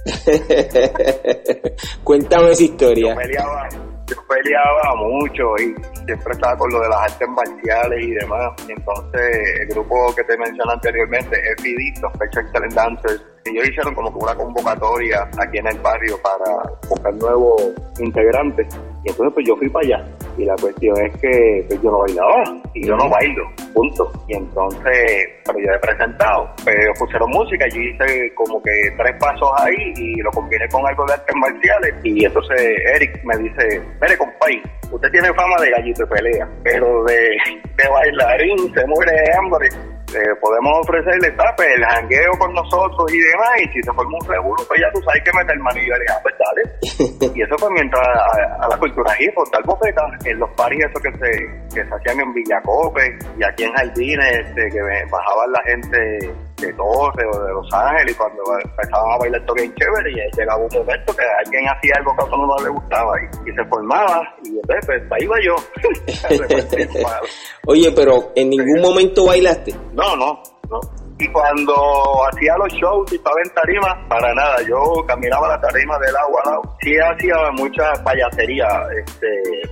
Cuéntame 2.03 2.49
esa 2.49 2.63
historia. 2.63 3.13
Yo 3.13 3.15
peleaba, 3.15 3.69
yo 4.07 4.15
peleaba 4.27 4.95
mucho 4.95 5.55
y 5.57 5.75
siempre 6.05 6.33
estaba 6.33 6.57
con 6.57 6.71
lo 6.71 6.81
de 6.81 6.89
las 6.89 7.11
artes 7.11 7.27
marciales 7.29 8.03
y 8.03 8.11
demás. 8.11 8.53
Entonces, 8.67 9.59
el 9.61 9.67
grupo 9.69 10.13
que 10.15 10.23
te 10.23 10.37
mencioné 10.37 10.73
anteriormente, 10.73 11.41
FID, 11.61 11.97
los 12.01 12.13
Special 12.13 12.45
Excellent 12.45 12.73
Dancers, 12.73 13.21
ellos 13.45 13.67
hicieron 13.67 13.95
como 13.95 14.11
que 14.11 14.23
una 14.23 14.35
convocatoria 14.35 15.29
aquí 15.37 15.57
en 15.57 15.67
el 15.67 15.79
barrio 15.79 16.19
para 16.21 16.69
buscar 16.89 17.13
nuevos 17.15 17.73
integrantes. 17.99 18.67
Y 19.05 19.09
entonces 19.09 19.33
pues 19.35 19.47
yo 19.47 19.55
fui 19.55 19.69
para 19.69 19.85
allá. 19.85 20.05
Y 20.37 20.45
la 20.45 20.55
cuestión 20.55 20.99
es 20.99 21.15
que 21.19 21.65
pues, 21.67 21.81
yo 21.81 21.91
no 21.91 21.99
bailaba. 21.99 22.43
Y 22.73 22.87
yo 22.87 22.97
no 22.97 23.07
bailo, 23.07 23.47
punto. 23.73 24.11
Y 24.27 24.35
entonces, 24.35 25.29
pero 25.45 25.59
yo 25.59 25.71
he 25.71 25.79
presentado. 25.79 26.49
Pero 26.65 26.91
pusieron 26.97 27.29
música, 27.29 27.67
yo 27.67 27.81
hice 27.81 28.33
como 28.33 28.61
que 28.63 28.71
tres 28.97 29.15
pasos 29.19 29.49
ahí 29.59 29.93
y 29.95 30.15
lo 30.21 30.31
combiné 30.31 30.67
con 30.69 30.85
algo 30.87 31.05
de 31.05 31.13
artes 31.13 31.35
marciales. 31.35 31.93
Y 32.03 32.25
entonces 32.25 32.59
Eric 32.95 33.23
me 33.23 33.37
dice, 33.37 33.81
mire 34.01 34.17
compay, 34.17 34.61
usted 34.91 35.11
tiene 35.11 35.31
fama 35.33 35.61
de 35.61 35.69
gallito 35.69 36.03
de 36.03 36.07
pelea, 36.07 36.49
pero 36.63 37.03
de, 37.03 37.37
de 37.77 37.89
bailarín 37.89 38.73
se 38.73 38.87
muere 38.87 39.11
de 39.11 39.37
hambre 39.37 39.69
eh, 40.13 40.35
podemos 40.39 40.79
ofrecerle 40.81 41.31
pues, 41.31 41.69
el 41.75 41.83
jangueo 41.83 42.31
con 42.37 42.53
nosotros 42.53 43.11
y 43.11 43.19
demás, 43.19 43.51
y 43.63 43.67
si 43.73 43.81
se 43.81 43.93
forma 43.93 44.17
un 44.19 44.27
seguro, 44.27 44.63
pues 44.67 44.79
ya 44.79 44.91
tú 44.93 45.01
sabes 45.01 45.23
que 45.23 45.37
meter 45.37 45.57
mano 45.59 45.79
y 45.79 45.89
ah, 46.09 46.19
pues 46.21 46.35
dale. 46.37 47.31
y 47.35 47.41
eso 47.41 47.57
fue 47.57 47.69
mientras 47.71 48.05
a, 48.05 48.67
la 48.67 48.77
cultura 48.77 49.11
hip 49.19 49.33
hop, 49.35 49.49
tal 49.51 49.63
bofeta, 49.63 50.05
en 50.25 50.39
los 50.39 50.49
paris 50.51 50.85
esos 50.85 51.01
que 51.01 51.11
se, 51.17 51.31
que 51.73 51.81
se 51.83 51.95
hacían 51.95 52.19
en 52.19 52.33
Villacope 52.33 53.17
y 53.37 53.43
aquí 53.43 53.63
en 53.63 53.73
Jardines, 53.73 54.47
este, 54.47 54.69
que 54.69 54.81
bajaban 55.09 55.51
la 55.51 55.61
gente 55.63 56.33
de 56.57 56.73
Torre 56.73 57.25
o 57.33 57.43
de 57.43 57.53
Los 57.53 57.73
Ángeles 57.73 58.13
y 58.13 58.17
cuando 58.17 58.43
empezaban 58.63 59.11
a 59.11 59.17
bailar 59.17 59.45
todo 59.45 59.55
bien 59.55 59.73
chévere 59.75 60.11
y 60.11 60.37
llegaba 60.37 60.63
un 60.63 60.69
momento 60.73 61.15
que 61.15 61.23
alguien 61.45 61.67
hacía 61.67 61.93
algo 61.97 62.15
que 62.15 62.21
a 62.21 62.25
otro 62.25 62.47
no 62.47 62.63
le 62.63 62.69
gustaba 62.69 63.13
y, 63.21 63.51
se 63.51 63.65
formaba 63.65 64.21
y 64.43 64.49
entonces 64.49 64.85
pues 64.85 65.03
ahí 65.11 65.23
iba 65.23 65.35
yo. 65.43 65.55
Oye, 67.67 67.91
pero 67.91 68.31
en 68.35 68.49
ningún 68.49 68.81
momento 68.81 69.25
bailaste. 69.25 69.75
No, 69.93 70.15
no, 70.15 70.41
no. 70.69 70.79
Y 71.17 71.27
cuando 71.29 71.73
hacía 72.27 72.57
los 72.57 72.73
shows 72.73 73.11
y 73.13 73.15
estaba 73.15 73.35
en 73.41 73.49
tarima, 73.53 74.07
para 74.09 74.33
nada, 74.33 74.57
yo 74.67 75.05
caminaba 75.07 75.47
la 75.47 75.61
tarima 75.61 75.97
del 75.99 76.15
agua 76.17 76.41
al 76.43 76.51
lado. 76.51 76.75
Sí 76.81 76.91
hacía 76.97 77.35
mucha 77.53 77.93
payasería 78.03 78.67
este, 78.99 79.27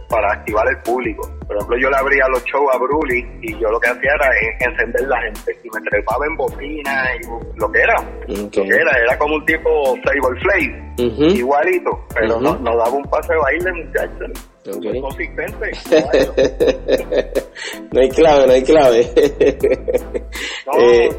para 0.07 0.31
activar 0.31 0.65
el 0.69 0.81
público. 0.83 1.29
Por 1.45 1.57
ejemplo, 1.57 1.77
yo 1.77 1.89
le 1.89 1.97
abría 1.97 2.27
los 2.29 2.43
shows 2.45 2.73
a 2.73 2.77
Bruli 2.77 3.27
y 3.41 3.59
yo 3.59 3.69
lo 3.69 3.79
que 3.79 3.89
hacía 3.89 4.11
era 4.13 4.29
encender 4.59 5.07
la 5.07 5.21
gente. 5.21 5.59
Y 5.63 5.69
me 5.69 5.81
trepaba 5.89 6.25
en 6.25 6.37
bocina 6.37 7.05
y 7.15 7.59
lo 7.59 7.69
que 7.71 7.79
era. 7.79 7.95
Lo 8.27 8.49
que 8.49 8.61
era, 8.61 8.97
era 9.03 9.17
como 9.17 9.35
un 9.35 9.45
tipo 9.45 9.97
Flavor 10.01 10.39
Flame, 10.39 10.93
igualito. 10.97 12.05
Pero 12.15 12.39
no, 12.39 12.55
no 12.55 12.77
daba 12.77 12.91
un 12.91 13.03
pase 13.03 13.33
de 13.33 13.39
baile, 13.39 13.83
muchachos. 13.83 14.52
Consistente. 14.63 15.71
no 17.91 17.99
hay 17.99 18.09
clave, 18.09 18.47
no 18.47 18.53
hay 18.53 18.63
clave. 18.63 19.11
no, 20.65 20.79
eh, 20.79 21.09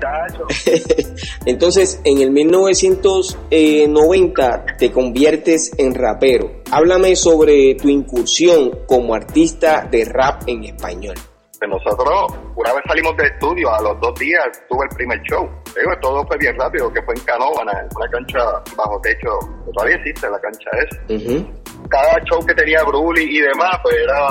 entonces, 1.46 2.00
en 2.04 2.22
el 2.22 2.30
1990 2.30 4.64
te 4.78 4.90
conviertes 4.90 5.78
en 5.78 5.94
rapero. 5.94 6.62
Háblame 6.70 7.14
sobre 7.16 7.74
tu 7.74 7.90
incursión 7.90 8.86
como 8.86 9.14
artista 9.14 9.86
de 9.90 10.06
rap 10.06 10.44
en 10.46 10.64
español. 10.64 11.16
Nosotros, 11.68 12.32
una 12.56 12.72
vez 12.74 12.82
salimos 12.86 13.16
de 13.16 13.24
estudio, 13.24 13.72
a 13.72 13.80
los 13.80 13.98
dos 14.00 14.14
días 14.18 14.44
tuve 14.68 14.84
el 14.90 14.96
primer 14.96 15.18
show. 15.22 15.48
Digo, 15.74 15.90
todo 16.00 16.26
fue 16.26 16.36
bien 16.38 16.54
rápido, 16.58 16.92
que 16.92 17.00
fue 17.02 17.14
en 17.14 17.20
Canóvana, 17.22 17.88
una 17.96 18.10
cancha 18.10 18.62
bajo 18.76 19.00
techo, 19.00 19.30
todavía 19.72 19.96
existe 19.96 20.28
la 20.28 20.38
cancha 20.40 20.68
esa. 20.90 21.00
Cada 21.88 22.22
show 22.24 22.44
que 22.46 22.54
tenía 22.54 22.82
Bruli 22.82 23.22
y 23.22 23.40
demás, 23.40 23.78
pues 23.82 23.94
era, 23.96 24.28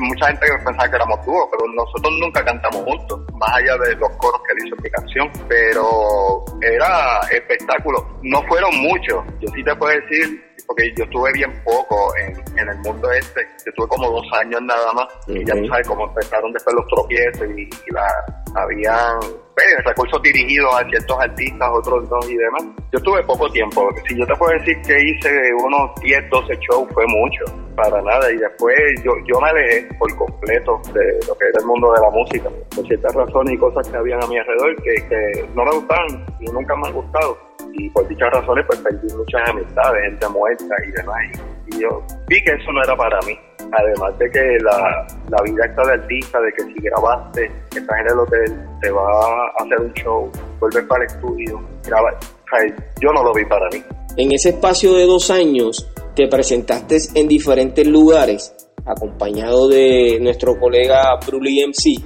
mucha 0.00 0.26
gente 0.26 0.46
pensaba 0.64 0.88
que 0.88 0.96
éramos 0.96 1.24
dúos, 1.24 1.48
pero 1.50 1.72
nosotros 1.74 2.12
nunca 2.20 2.44
cantamos 2.44 2.82
juntos, 2.84 3.20
más 3.40 3.50
allá 3.56 3.76
de 3.78 3.96
los 3.96 4.10
coros 4.18 4.40
que 4.46 4.52
él 4.52 4.66
hizo 4.66 4.76
mi 4.82 4.90
canción, 4.90 5.30
pero 5.48 6.44
era 6.60 7.20
espectáculo. 7.32 8.18
No 8.22 8.42
fueron 8.42 8.70
muchos, 8.80 9.24
yo 9.40 9.48
sí 9.54 9.64
te 9.64 9.74
puedo 9.74 9.98
decir 9.98 10.50
porque 10.66 10.92
yo 10.96 11.02
estuve 11.02 11.32
bien 11.32 11.50
poco 11.64 12.12
en, 12.16 12.68
el 12.68 12.78
mundo 12.78 13.10
este, 13.10 13.40
yo 13.64 13.70
estuve 13.70 13.88
como 13.88 14.08
dos 14.08 14.26
años 14.40 14.60
nada 14.62 14.92
más, 14.92 15.06
y 15.26 15.44
ya 15.44 15.54
tú 15.54 15.66
sabes 15.66 15.88
cómo 15.88 16.06
empezaron 16.06 16.52
después 16.52 16.76
los 16.76 16.86
tropiezos 16.86 17.48
y, 17.58 17.68
la, 17.92 18.06
habían 18.54 19.18
pues, 19.18 19.84
recursos 19.84 20.22
dirigidos 20.22 20.72
a 20.74 20.88
ciertos 20.88 21.18
artistas, 21.18 21.68
otros 21.72 22.08
no 22.08 22.18
y 22.28 22.36
demás. 22.36 22.62
Yo 22.92 22.98
estuve 22.98 23.20
poco 23.24 23.50
tiempo, 23.50 23.88
si 24.06 24.16
yo 24.16 24.24
te 24.24 24.36
puedo 24.36 24.52
decir 24.58 24.80
que 24.82 25.02
hice 25.02 25.54
unos 25.64 25.90
10, 26.02 26.30
12 26.30 26.54
shows, 26.60 26.88
fue 26.94 27.04
mucho, 27.08 27.44
para 27.74 28.02
nada, 28.02 28.30
y 28.30 28.36
después 28.36 28.76
yo, 29.02 29.12
yo 29.26 29.40
me 29.40 29.50
alejé 29.50 29.88
por 29.98 30.14
completo 30.16 30.80
de 30.92 31.18
lo 31.26 31.34
que 31.36 31.46
era 31.46 31.60
el 31.60 31.66
mundo 31.66 31.92
de 31.92 32.00
la 32.00 32.10
música, 32.10 32.50
por 32.74 32.86
ciertas 32.86 33.14
razones 33.14 33.54
y 33.54 33.58
cosas 33.58 33.88
que 33.88 33.96
habían 33.96 34.22
a 34.22 34.26
mi 34.26 34.38
alrededor 34.38 34.82
que, 34.82 35.48
no 35.54 35.64
me 35.64 35.70
gustaban 35.72 36.26
y 36.40 36.44
nunca 36.46 36.76
me 36.76 36.88
han 36.88 36.94
gustado 36.94 37.38
y 37.72 37.88
por 37.90 38.06
dichas 38.08 38.30
razones 38.32 38.64
pues 38.66 38.78
perdí 38.80 39.14
muchas 39.14 39.48
amistades, 39.48 40.02
gente 40.04 40.28
muerta 40.28 40.74
y 40.86 40.90
demás. 40.92 41.18
Y, 41.66 41.80
yo 41.80 42.02
vi 42.26 42.42
que 42.42 42.52
eso 42.52 42.72
no 42.72 42.82
era 42.82 42.96
para 42.96 43.18
mí. 43.22 43.38
Además 43.72 44.18
de 44.18 44.28
que 44.30 44.58
la, 44.60 45.06
la 45.28 45.42
vida 45.44 45.64
está 45.64 45.86
de 45.86 45.92
artista, 45.92 46.40
de 46.40 46.52
que 46.52 46.62
si 46.64 46.74
grabaste, 46.80 47.50
estás 47.76 48.00
en 48.00 48.06
el 48.08 48.18
hotel, 48.18 48.68
te 48.80 48.90
va 48.90 49.02
a 49.02 49.64
hacer 49.64 49.80
un 49.80 49.92
show, 49.92 50.32
vuelves 50.58 50.84
para 50.84 51.04
el 51.04 51.10
estudio, 51.10 51.62
grabas. 51.86 52.16
yo 53.00 53.12
no 53.12 53.22
lo 53.22 53.32
vi 53.32 53.44
para 53.44 53.68
mí. 53.68 53.82
En 54.16 54.32
ese 54.32 54.48
espacio 54.48 54.92
de 54.94 55.06
dos 55.06 55.30
años 55.30 55.88
te 56.14 56.28
presentaste 56.28 56.96
en 57.14 57.28
diferentes 57.28 57.86
lugares, 57.86 58.54
acompañado 58.84 59.68
de 59.68 60.18
nuestro 60.20 60.58
colega 60.58 61.18
Bruli 61.26 61.64
MC. 61.66 62.02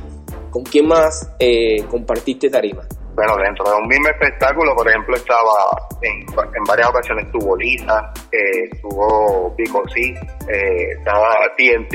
¿Con 0.50 0.62
quién 0.62 0.86
más 0.86 1.34
eh, 1.38 1.82
compartiste 1.90 2.48
tarima? 2.48 2.86
bueno, 3.14 3.36
dentro 3.36 3.64
de 3.64 3.76
un 3.76 3.86
mismo 3.86 4.08
espectáculo, 4.08 4.74
por 4.74 4.88
ejemplo, 4.88 5.16
estaba 5.16 5.70
en, 6.02 6.64
varias 6.66 6.88
ocasiones 6.88 7.26
estuvo 7.26 7.56
Lisa, 7.56 8.12
eh, 8.32 8.68
estuvo 8.72 9.54
Pico 9.56 9.82
C, 9.88 10.00
eh, 10.00 10.90
estaba 10.98 11.30
TNT, 11.56 11.94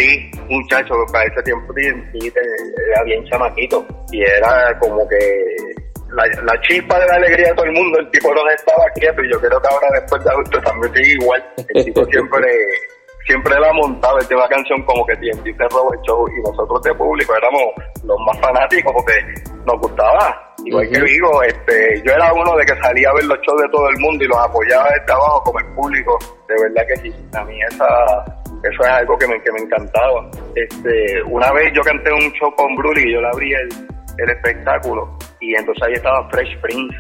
un 0.50 0.62
muchacho 0.62 0.94
que 1.06 1.12
para 1.12 1.26
ese 1.26 1.42
tiempo 1.44 1.74
TNT 1.74 2.34
era 2.36 3.04
bien 3.04 3.24
chamaquito 3.26 3.86
y 4.12 4.22
era 4.22 4.78
como 4.80 5.08
que 5.08 5.18
la, 6.14 6.44
la, 6.44 6.62
chispa 6.62 7.00
de 7.00 7.08
la 7.08 7.16
alegría 7.16 7.50
de 7.50 7.54
todo 7.54 7.66
el 7.66 7.72
mundo, 7.74 8.00
el 8.00 8.12
tipo 8.12 8.34
no 8.34 8.50
estaba 8.50 8.86
quieto 8.96 9.24
y 9.24 9.32
yo 9.32 9.40
creo 9.40 9.62
que 9.62 9.68
ahora 9.68 9.88
después 10.00 10.24
de 10.24 10.30
adulto 10.30 10.62
también 10.62 10.94
sigue 10.96 11.14
igual, 11.22 11.54
el 11.70 11.86
tipo 11.86 12.06
siempre 12.12 12.48
siempre 13.26 13.60
la 13.60 13.72
montaba, 13.74 14.20
este 14.20 14.36
canción 14.50 14.82
como 14.86 15.06
que 15.06 15.16
TNT 15.18 15.56
se 15.56 15.68
robó 15.70 15.94
el 15.94 16.02
show 16.02 16.28
y 16.28 16.42
nosotros 16.42 16.82
de 16.82 16.96
público 16.96 17.36
éramos 17.36 17.62
los 18.04 18.18
más 18.26 18.40
fanáticos 18.40 18.92
porque 18.92 19.14
nos 19.66 19.80
gustaba 19.80 20.50
Igual 20.66 20.90
que 20.90 21.02
digo, 21.02 21.44
este, 21.44 22.02
yo 22.06 22.12
era 22.12 22.34
uno 22.34 22.56
de 22.58 22.66
que 22.66 22.76
salía 22.82 23.10
a 23.10 23.14
ver 23.14 23.26
los 23.26 23.40
shows 23.42 23.62
de 23.62 23.70
todo 23.70 23.90
el 23.90 23.98
mundo 24.00 24.24
y 24.24 24.28
los 24.28 24.38
apoyaba 24.38 24.90
desde 24.90 25.14
abajo 25.14 25.44
como 25.44 25.60
el 25.60 25.66
público. 25.68 26.18
De 26.48 26.56
verdad 26.62 26.88
que 26.88 26.96
sí, 26.98 27.16
a 27.34 27.44
mí 27.46 27.60
esa, 27.70 28.26
eso 28.64 28.84
es 28.84 28.90
algo 28.90 29.18
que 29.18 29.28
me, 29.28 29.42
que 29.42 29.52
me 29.52 29.60
encantaba. 29.60 30.30
Este, 30.56 31.24
una 31.24 31.52
vez 31.54 31.72
yo 31.74 31.82
canté 31.82 32.12
un 32.12 32.32
show 32.34 32.54
con 32.56 32.76
Bruli 32.76 33.10
y 33.10 33.14
yo 33.14 33.22
le 33.22 33.28
abrí 33.28 33.54
el, 33.54 33.70
el 34.22 34.30
espectáculo. 34.30 35.18
Y 35.40 35.56
entonces 35.56 35.84
ahí 35.84 35.94
estaba 35.94 36.30
Fresh 36.30 36.60
Prince, 36.62 36.96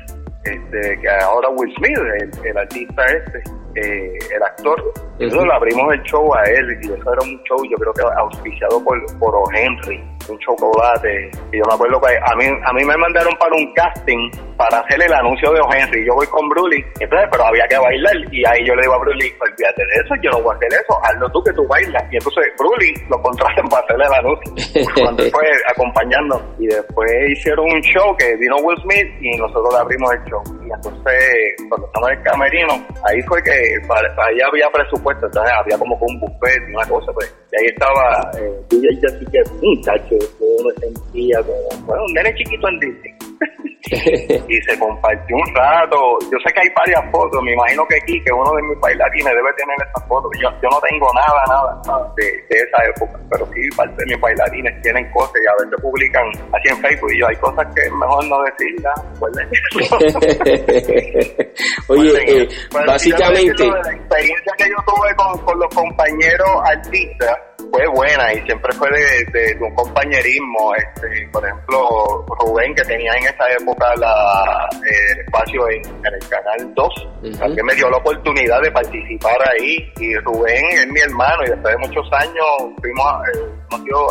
este, 0.46 1.00
que 1.00 1.10
ahora 1.10 1.50
Will 1.50 1.74
Smith, 1.76 1.98
el, 1.98 2.32
el 2.46 2.58
artista 2.58 3.06
este, 3.06 3.44
eh, 3.80 4.18
el 4.36 4.44
actor. 4.44 4.94
Entonces 5.20 5.48
le 5.48 5.54
abrimos 5.54 5.94
el 5.94 6.02
show 6.04 6.34
a 6.34 6.44
él 6.44 6.80
y 6.82 6.86
eso 6.86 7.14
era 7.14 7.22
un 7.22 7.44
show 7.44 7.58
yo 7.70 7.78
creo 7.78 7.94
que 7.94 8.02
auspiciado 8.18 8.84
por, 8.84 9.20
por 9.20 9.36
o. 9.36 9.44
Henry 9.54 10.02
un 10.30 10.40
chocolate. 10.40 11.32
Y 11.52 11.58
yo 11.58 11.64
me 11.68 11.74
acuerdo 11.74 12.02
que 12.02 12.18
a 12.18 12.36
mí, 12.36 12.46
a 12.46 12.74
mí 12.74 12.86
me 12.86 12.98
mandaron 12.98 13.36
para 13.38 13.56
un 13.56 13.74
casting 13.74 14.32
para 14.58 14.80
hacer 14.80 15.02
el 15.02 15.14
anuncio 15.14 15.52
de 15.52 15.62
O'Henry. 15.62 16.06
Yo 16.06 16.16
voy 16.16 16.28
con 16.28 16.48
Bruli, 16.50 16.84
entonces, 17.00 17.28
pero 17.32 17.46
había 17.46 17.68
que 17.68 17.78
bailar. 17.78 18.16
Y 18.32 18.46
ahí 18.46 18.66
yo 18.66 18.76
le 18.76 18.82
digo 18.82 18.94
a 18.94 19.00
Bruli, 19.00 19.34
olvídate 19.40 19.86
de 19.86 19.96
eso, 20.04 20.16
yo 20.22 20.32
no 20.32 20.42
voy 20.42 20.54
a 20.54 20.58
hacer 20.58 20.74
eso, 20.74 21.00
hazlo 21.04 21.30
tú 21.32 21.44
que 21.44 21.54
tú 21.54 21.68
bailas. 21.68 22.04
Y 22.12 22.18
entonces 22.18 22.46
Bruli 22.58 22.94
lo 23.10 23.22
contratan 23.22 23.68
para 23.70 23.84
hacerle 23.84 24.06
el 24.06 24.14
anuncio. 24.14 24.94
Cuando 25.04 25.24
fue 25.32 25.48
acompañando. 25.70 26.56
Y 26.60 26.68
después 26.68 27.12
hicieron 27.30 27.66
un 27.66 27.82
show 27.82 28.16
que 28.18 28.36
vino 28.38 28.58
Will 28.58 28.78
Smith 28.82 29.08
y 29.22 29.38
nosotros 29.38 29.74
le 29.74 29.80
abrimos 29.80 30.12
el 30.14 30.24
show. 30.26 30.44
Y 30.66 30.72
entonces, 30.72 31.56
cuando 31.70 31.88
estamos 31.88 32.10
en 32.10 32.18
el 32.18 32.24
camerino, 32.24 32.88
ahí 33.06 33.22
fue 33.24 33.42
que 33.42 33.69
ahí 34.18 34.42
había 34.42 34.70
presupuesto, 34.72 35.26
entonces 35.26 35.52
había 35.54 35.78
como 35.78 35.96
un 35.96 36.20
buffet, 36.20 36.62
una 36.74 36.86
cosa, 36.88 37.12
pues. 37.14 37.34
Y 37.52 37.56
ahí 37.62 37.68
estaba 37.68 38.32
eh, 38.38 38.62
DJ 38.70 38.96
Jessica, 39.02 39.40
muchacho, 39.62 40.16
uno 40.40 40.70
sentía 40.80 41.42
como, 41.44 41.86
bueno, 41.86 42.04
un 42.06 42.14
nene 42.14 42.34
chiquito 42.36 42.68
en 42.68 42.80
Disney. 42.80 43.29
y 44.48 44.62
se 44.62 44.80
compartió 44.80 45.36
un 45.36 45.56
rato. 45.56 46.18
Yo 46.32 46.38
sé 46.46 46.54
que 46.54 46.62
hay 46.62 46.70
varias 46.76 47.04
fotos, 47.12 47.42
me 47.44 47.54
imagino 47.54 47.84
que 47.88 47.96
aquí, 47.96 48.24
que 48.24 48.32
uno 48.32 48.54
de 48.54 48.62
mis 48.64 48.80
bailarines 48.80 49.34
debe 49.34 49.52
tener 49.54 49.76
esas 49.88 50.08
fotos. 50.08 50.32
Yo, 50.42 50.50
yo 50.62 50.70
no 50.70 50.80
tengo 50.82 51.12
nada, 51.14 51.82
nada, 51.86 52.14
de, 52.18 52.46
esa 52.50 52.84
época, 52.86 53.20
pero 53.30 53.46
sí 53.54 53.62
parte 53.76 53.96
de 53.98 54.06
mis 54.06 54.20
bailarines 54.22 54.82
tienen 54.82 55.12
cosas 55.12 55.36
y 55.44 55.48
a 55.48 55.54
veces 55.64 55.82
publican 55.82 56.24
así 56.54 56.70
en 56.70 56.78
Facebook 56.78 57.12
y 57.14 57.20
yo 57.20 57.28
hay 57.28 57.36
cosas 57.38 57.68
que 57.74 57.82
es 57.82 57.92
mejor 57.94 58.26
no 58.28 58.44
decirlas. 58.44 59.02
Oye, 61.88 62.44
eh, 62.44 62.50
básicamente... 62.86 63.66
La 63.66 63.94
experiencia 63.94 64.54
que 64.58 64.70
yo 64.70 64.76
tuve 64.86 65.16
con, 65.16 65.38
con 65.40 65.58
los 65.60 65.74
compañeros 65.74 66.50
artistas 66.66 67.49
fue 67.72 67.88
buena 67.88 68.34
y 68.34 68.42
siempre 68.46 68.72
fue 68.74 68.90
de, 68.90 69.58
un 69.60 69.74
compañerismo. 69.76 70.74
Este, 70.76 71.28
por 71.32 71.46
ejemplo, 71.46 72.26
Rubén, 72.40 72.74
que 72.76 72.84
tenía 72.84 73.14
en 73.14 73.24
esa 73.24 73.50
época 73.60 73.94
la, 73.98 74.70
el 74.74 75.20
espacio 75.20 75.70
en, 75.70 75.82
el 76.06 76.30
Canal 76.30 76.74
2, 76.74 77.08
también 77.40 77.66
me 77.66 77.76
dio 77.76 77.90
la 77.90 77.98
oportunidad 77.98 78.62
de 78.62 78.72
participar 78.72 79.38
ahí. 79.50 79.92
Y 80.00 80.16
Rubén 80.18 80.64
es 80.72 80.88
mi 80.88 81.00
hermano 81.00 81.44
y 81.46 81.50
después 81.50 81.76
de 81.76 81.88
muchos 81.88 82.08
años 82.14 82.46
fuimos, 82.82 83.28
eh, 83.36 83.60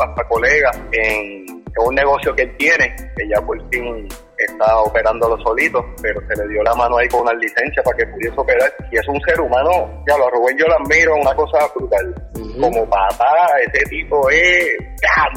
hasta 0.02 0.28
colegas 0.28 0.80
en, 0.92 1.62
un 1.76 1.94
negocio 1.94 2.34
que 2.34 2.42
él 2.42 2.56
tiene, 2.56 2.94
que 3.16 3.28
ya 3.28 3.40
por 3.40 3.56
fin 3.70 4.08
está 4.38 4.78
operándolo 4.78 5.36
solito, 5.42 5.84
pero 6.02 6.20
se 6.28 6.36
le 6.36 6.48
dio 6.48 6.62
la 6.62 6.74
mano 6.74 6.98
ahí 6.98 7.08
con 7.08 7.22
una 7.22 7.34
licencia 7.34 7.82
para 7.82 7.96
que 7.96 8.06
pudiese 8.06 8.34
operar. 8.36 8.72
Y 8.90 8.96
es 8.96 9.08
un 9.08 9.20
ser 9.22 9.40
humano, 9.40 10.02
ya 10.08 10.16
lo 10.16 10.30
Rubén 10.30 10.56
yo 10.58 10.66
lo 10.66 10.74
admiro, 10.74 11.14
una 11.16 11.34
cosa 11.34 11.58
brutal. 11.74 12.14
Como 12.60 12.88
papá, 12.88 13.48
ese 13.66 13.84
tipo 13.86 14.28
es 14.30 14.78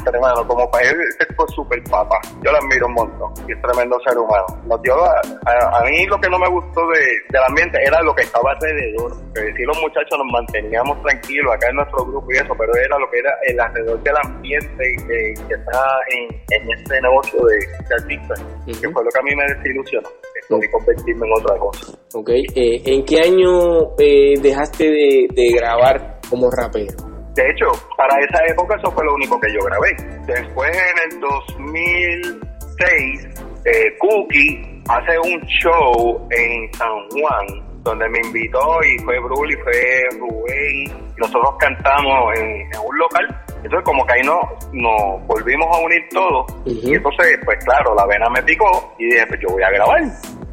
hermano, 0.06 0.48
como 0.48 0.70
para 0.72 0.90
él 0.90 0.98
es 1.20 1.54
súper 1.54 1.82
papá. 1.84 2.20
Yo 2.44 2.52
lo 2.52 2.58
admiro 2.58 2.88
un 2.88 2.94
montón 2.94 3.34
y 3.48 3.54
es 3.54 3.62
tremendo 3.62 4.00
ser 4.08 4.18
humano. 4.18 4.46
Nos 4.66 4.82
dio 4.82 4.96
a, 5.06 5.84
mí 5.84 6.06
lo 6.08 6.20
que 6.20 6.30
no 6.30 6.40
me 6.40 6.50
gustó 6.50 6.82
de, 6.88 7.02
del 7.30 7.44
ambiente 7.48 7.78
era 7.84 8.02
lo 8.02 8.14
que 8.16 8.24
estaba 8.24 8.52
alrededor. 8.52 9.12
Que 9.34 9.54
si 9.54 9.64
los 9.64 9.80
muchachos 9.82 10.18
nos 10.18 10.32
manteníamos 10.32 11.02
tranquilos 11.04 11.54
acá 11.54 11.70
en 11.70 11.76
nuestro 11.76 12.06
grupo 12.06 12.28
y 12.32 12.38
eso, 12.38 12.56
pero 12.58 12.76
era 12.76 12.98
lo 12.98 13.10
que 13.10 13.20
era 13.20 13.32
el 13.48 13.60
alrededor 13.60 14.04
del 14.04 14.18
ambiente 14.18 14.96
que, 15.08 15.34
que 15.48 15.54
está 15.54 16.00
en, 16.10 16.42
en 16.50 16.72
este 16.72 17.02
negocio 17.02 17.46
de, 17.46 17.58
de 17.58 17.96
artistas, 17.96 18.46
que 18.66 18.91
fue 18.92 19.04
lo 19.04 19.10
que 19.10 19.20
a 19.20 19.24
mí 19.24 19.36
me 19.36 19.44
desilusionó. 19.56 20.08
Esto 20.42 20.60
y 20.62 20.70
convertirme 20.72 21.28
en 21.28 21.34
otra 21.42 21.58
cosa. 21.58 21.98
Ok, 22.14 22.30
eh, 22.30 22.82
¿en 22.86 23.04
qué 23.06 23.22
año 23.22 23.96
eh, 24.00 24.34
dejaste 24.42 24.86
de, 24.86 25.28
de 25.34 25.52
grabar 25.56 26.20
como 26.30 26.50
rapero? 26.52 26.94
De 27.36 27.44
hecho, 27.50 27.68
para 27.96 28.20
esa 28.20 28.44
época 28.52 28.76
eso 28.76 28.92
fue 28.92 29.06
lo 29.06 29.16
único 29.16 29.40
que 29.40 29.48
yo 29.54 29.60
grabé. 29.66 29.96
Después 30.28 30.70
en 30.76 31.00
el 31.14 31.22
2006, 31.22 33.30
eh, 33.66 33.98
Cookie 34.00 34.82
hace 34.90 35.18
un 35.20 35.40
show 35.48 36.28
en 36.32 36.74
San 36.74 37.08
Juan 37.12 37.71
donde 37.84 38.08
me 38.10 38.20
invitó 38.20 38.60
y 38.84 38.98
fue 39.04 39.20
Brul 39.20 39.52
y 39.52 39.56
fue 39.58 40.04
Rubén. 40.20 41.14
Nosotros 41.18 41.56
cantamos 41.60 42.38
en, 42.38 42.68
un 42.86 42.98
local. 42.98 43.44
Entonces 43.64 43.82
como 43.84 44.06
que 44.06 44.14
ahí 44.14 44.22
nos, 44.24 44.40
nos 44.74 45.28
volvimos 45.28 45.68
a 45.76 45.80
unir 45.80 46.02
todos. 46.12 46.46
Y 46.66 46.96
entonces, 46.96 47.40
pues 47.46 47.64
claro, 47.64 47.96
la 47.96 48.06
vena 48.08 48.30
me 48.30 48.42
picó 48.44 48.94
y 48.98 49.06
dije, 49.06 49.26
pues 49.28 49.40
yo 49.42 49.50
voy 49.50 49.64
a 49.64 49.70
grabar. 49.72 50.02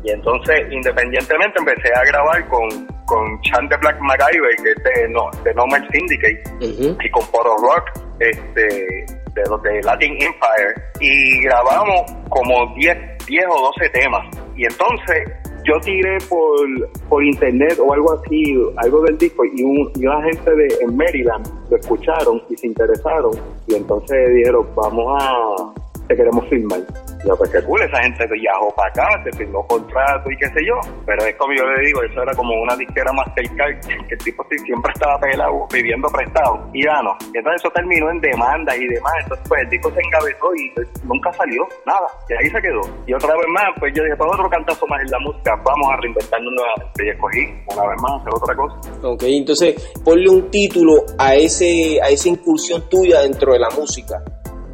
Y 0.04 0.10
entonces, 0.10 0.66
independientemente, 0.70 1.58
empecé 1.58 1.92
a 1.92 2.04
grabar 2.04 2.46
con, 2.48 2.68
con 3.04 3.40
Chante 3.42 3.76
Black 3.78 3.98
MacGyver, 4.00 4.56
que 4.62 4.70
es 4.70 4.84
de, 4.84 5.08
no, 5.08 5.28
de 5.42 5.52
Nomad 5.54 5.82
Syndicate, 5.90 6.42
y 6.60 7.10
con 7.10 7.26
Poro 7.26 7.56
Rock, 7.56 8.04
este, 8.20 9.06
de 9.34 9.42
los 9.50 9.62
de 9.62 9.82
Latin 9.82 10.12
Empire. 10.12 10.74
Y 11.00 11.42
grabamos 11.42 12.12
como 12.28 12.74
10, 12.76 13.26
10 13.26 13.44
o 13.50 13.72
12 13.76 13.88
temas. 13.90 14.36
Y 14.56 14.66
entonces, 14.66 15.28
yo 15.64 15.80
tiré 15.80 16.18
por, 16.28 16.88
por 17.08 17.24
internet 17.24 17.78
o 17.78 17.92
algo 17.92 18.12
así, 18.12 18.54
algo 18.76 19.02
del 19.02 19.18
disco, 19.18 19.44
y, 19.44 19.62
un, 19.62 19.90
y 19.96 20.06
una 20.06 20.22
gente 20.22 20.54
de, 20.54 20.68
en 20.80 20.96
Maryland 20.96 21.46
lo 21.70 21.76
escucharon 21.76 22.42
y 22.48 22.56
se 22.56 22.66
interesaron. 22.66 23.32
Y 23.66 23.74
entonces 23.74 24.34
dijeron, 24.34 24.66
vamos 24.74 25.16
a, 25.20 25.72
te 26.06 26.16
queremos 26.16 26.46
filmar. 26.48 26.80
Yo, 27.24 27.36
pues 27.36 27.50
qué 27.50 27.62
cool, 27.62 27.82
esa 27.82 28.00
gente 28.02 28.26
viajó 28.26 28.74
para 28.74 28.88
acá, 28.88 29.22
se 29.24 29.36
firmó 29.36 29.66
contrato 29.66 30.30
y 30.30 30.36
qué 30.36 30.46
sé 30.48 30.64
yo. 30.64 30.74
Pero 31.04 31.24
es 31.24 31.34
como 31.36 31.52
yo 31.54 31.64
le 31.64 31.86
digo, 31.86 32.02
eso 32.02 32.22
era 32.22 32.32
como 32.34 32.54
una 32.62 32.76
disquera 32.76 33.12
Mastercard, 33.12 33.80
que 33.80 34.14
el 34.14 34.18
tipo 34.18 34.44
siempre 34.64 34.92
estaba 34.94 35.18
pelado, 35.20 35.66
viviendo 35.72 36.08
prestado, 36.08 36.68
y 36.72 36.84
ya 36.84 37.02
no. 37.02 37.16
entonces 37.34 37.62
eso 37.62 37.70
terminó 37.70 38.10
en 38.10 38.20
demanda 38.20 38.76
y 38.76 38.86
demás. 38.86 39.12
Entonces, 39.22 39.46
pues 39.48 39.62
el 39.62 39.70
disco 39.70 39.90
se 39.92 40.00
engavetó 40.00 40.54
y 40.54 40.70
pues, 40.70 40.88
nunca 41.04 41.32
salió, 41.32 41.66
nada. 41.86 42.06
Y 42.28 42.32
ahí 42.34 42.50
se 42.50 42.60
quedó. 42.60 42.80
Y 43.06 43.14
otra 43.14 43.34
vez 43.34 43.46
más, 43.48 43.68
pues 43.78 43.92
yo 43.94 44.02
dije, 44.02 44.16
pues 44.16 44.30
otro 44.32 44.48
cantazo 44.48 44.86
más 44.86 45.00
en 45.02 45.10
la 45.10 45.18
música, 45.20 45.56
vamos 45.64 45.88
a 45.92 45.96
reinventarnos 45.96 46.52
nuevamente. 46.52 47.04
Y 47.04 47.08
escogí, 47.08 47.40
una 47.74 47.88
vez 47.88 48.02
más, 48.02 48.20
hacer 48.20 48.34
otra 48.34 48.54
cosa. 48.54 48.76
Ok, 49.02 49.22
entonces 49.26 49.92
ponle 50.04 50.28
un 50.28 50.50
título 50.50 51.04
a 51.18 51.34
ese 51.34 52.00
a 52.02 52.08
esa 52.08 52.28
incursión 52.28 52.88
tuya 52.88 53.20
dentro 53.20 53.52
de 53.52 53.58
la 53.58 53.68
música. 53.70 54.22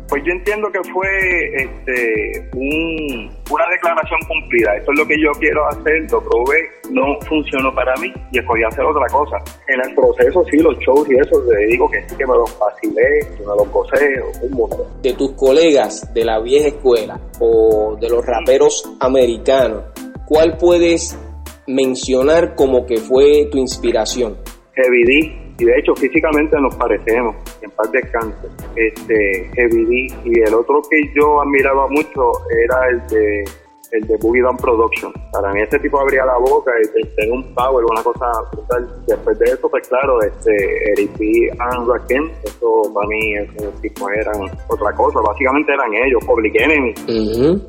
Pues 0.09 0.23
yo 0.25 0.33
entiendo 0.33 0.69
que 0.71 0.81
fue 0.93 1.09
este, 1.57 2.51
una 2.53 3.65
declaración 3.71 4.21
cumplida. 4.29 4.77
Esto 4.77 4.93
es 4.93 4.99
lo 4.99 5.07
que 5.07 5.17
yo 5.21 5.31
quiero 5.39 5.67
hacer, 5.69 6.11
lo 6.11 6.21
probé, 6.21 6.59
no 6.91 7.19
funcionó 7.27 7.75
para 7.75 7.95
mí 7.97 8.13
y 8.31 8.39
escogí 8.39 8.63
hacer 8.65 8.85
otra 8.85 9.07
cosa. 9.11 9.37
En 9.67 9.81
el 9.89 9.95
proceso, 9.95 10.45
sí, 10.51 10.59
los 10.59 10.79
shows 10.79 11.09
y 11.11 11.17
eso, 11.17 11.41
te 11.49 11.67
digo 11.67 11.91
que 11.91 12.07
sí 12.09 12.17
que 12.17 12.27
me 12.27 12.35
los 12.35 12.53
facilé, 12.55 13.21
que 13.37 13.41
me 13.41 13.57
los 13.57 13.71
gocé, 13.71 14.23
un 14.43 14.51
mundo. 14.51 14.87
De 15.03 15.15
tus 15.15 15.33
colegas 15.33 16.13
de 16.13 16.25
la 16.25 16.39
vieja 16.41 16.69
escuela 16.69 17.19
o 17.41 17.97
de 17.99 18.09
los 18.11 18.25
raperos 18.27 18.85
americanos, 19.01 19.85
¿cuál 20.27 20.57
puedes 20.59 21.19
mencionar 21.67 22.55
como 22.55 22.87
que 22.87 22.99
fue 22.99 23.49
tu 23.51 23.59
inspiración? 23.59 24.37
Heavy 24.75 25.05
D, 25.05 25.44
y 25.59 25.65
de 25.65 25.79
hecho 25.79 25.95
físicamente 25.95 26.61
nos 26.61 26.75
parecemos, 26.77 27.37
en 27.63 27.71
paz 27.71 27.91
descanse, 27.93 28.49
este, 28.77 29.51
Heavy 29.55 29.85
D, 29.85 30.15
y 30.25 30.41
el 30.41 30.55
otro 30.55 30.83
que 30.91 31.01
yo 31.15 31.41
admiraba 31.41 31.87
mucho 31.89 32.33
era 32.65 32.89
el 32.91 33.07
de 33.09 33.45
el 33.93 34.07
de 34.07 34.17
Boogie 34.19 34.43
Down 34.43 34.57
Production. 34.57 35.13
Para 35.33 35.53
mí 35.53 35.61
ese 35.61 35.79
tipo 35.79 35.99
abría 35.99 36.25
la 36.25 36.39
boca 36.39 36.73
y 36.83 37.05
tenía 37.17 37.35
un 37.35 37.55
power, 37.55 37.85
una 37.85 38.03
cosa 38.03 38.27
brutal. 38.53 38.89
Después 39.07 39.39
de 39.39 39.47
eso, 39.47 39.69
pues 39.69 39.89
claro, 39.89 40.21
este, 40.23 40.93
Eric 40.93 41.19
B. 41.19 41.51
and 41.59 41.89
Rakim, 41.89 42.31
eso 42.45 42.91
para 42.93 43.07
mí 43.09 43.35
esos 43.35 43.81
tipos 43.81 44.11
eran 44.13 44.43
otra 44.69 44.93
cosa, 44.93 45.21
básicamente 45.21 45.73
eran 45.73 45.93
ellos, 45.95 46.25
Public 46.25 46.55
Enemy. 46.55 46.95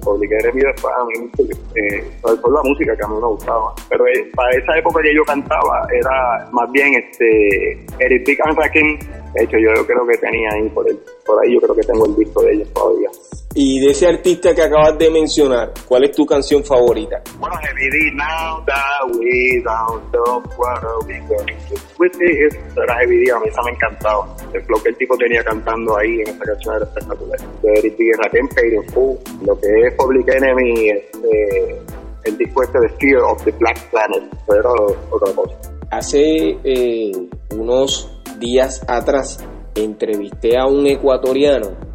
Public 0.02 0.32
Enemy 0.32 0.62
después 0.62 0.94
a 0.96 1.06
mí, 1.06 1.32
eh, 1.76 2.04
fue 2.22 2.52
la 2.52 2.64
música 2.64 2.96
que 2.96 3.04
a 3.04 3.08
mí 3.08 3.16
me 3.16 3.28
gustaba. 3.28 3.74
Pero 3.90 4.08
eh, 4.08 4.32
para 4.36 4.52
esa 4.52 4.78
época 4.78 5.02
que 5.02 5.14
yo 5.14 5.24
cantaba 5.26 5.88
era 5.92 6.48
más 6.52 6.72
bien 6.72 6.94
este 6.96 7.86
Eric 8.00 8.26
B. 8.26 8.38
and 8.46 8.58
Rakim. 8.58 9.00
De 9.36 9.44
hecho, 9.44 9.58
yo 9.58 9.86
creo 9.86 10.08
que 10.08 10.18
tenía 10.18 10.50
ahí 10.54 10.70
por, 10.70 10.90
el, 10.90 10.98
por 11.26 11.44
ahí, 11.44 11.54
yo 11.54 11.60
creo 11.60 11.76
que 11.76 11.82
tengo 11.82 12.06
el 12.06 12.16
disco 12.16 12.42
de 12.42 12.54
ellos 12.54 12.70
todavía. 12.74 13.10
Y 13.54 13.80
de 13.80 13.92
ese 13.92 14.08
artista 14.08 14.56
que 14.56 14.62
acabas 14.62 14.98
de 14.98 15.10
mencionar, 15.10 15.74
¿cuál 15.88 16.06
es 16.06 16.12
tu 16.12 16.26
canción 16.26 16.64
favorita? 16.64 17.22
Bueno, 17.40 17.56
Heavy 17.58 18.16
Now 18.16 18.64
That 18.66 19.16
We 19.18 19.62
Don't 19.64 20.12
Know 20.12 20.44
What 20.58 21.08
We 21.08 21.20
Going 21.20 21.58
To 21.70 21.76
With 22.00 22.12
It, 22.16 22.54
era 22.78 23.00
Heavy 23.00 23.26
D, 23.26 23.32
a 23.32 23.40
mí 23.40 23.48
esa 23.48 23.62
me 23.64 23.72
encantaba. 23.72 24.36
El 24.54 24.62
flow 24.64 24.84
que 24.84 24.90
el 24.90 24.98
tipo 24.98 25.18
tenía 25.18 25.44
cantando 25.44 25.98
ahí 25.98 26.22
en 26.22 26.28
esa 26.28 26.44
canción 26.44 26.76
era 26.76 26.86
espectacular. 26.86 27.40
De 27.62 27.74
Eric 27.80 27.98
B. 27.98 28.92
Fool, 28.94 29.18
lo 29.46 29.60
que 29.60 29.68
es 29.88 29.94
Public 29.96 30.30
Enemy, 30.30 30.90
este, 30.90 31.82
el 32.24 32.38
disco 32.38 32.64
este 32.64 32.80
de 32.80 32.90
Fear 32.90 33.22
of 33.22 33.44
the 33.44 33.52
Black 33.52 33.90
Planet, 33.90 34.24
era 34.50 34.72
otra 35.12 35.34
cosa. 35.34 35.56
Hace 35.92 36.58
eh, 36.64 37.12
unos 37.52 38.15
días 38.40 38.82
atrás 38.88 39.38
entrevisté 39.76 40.58
a 40.58 40.66
un 40.66 40.88
ecuatoriano 40.88 41.86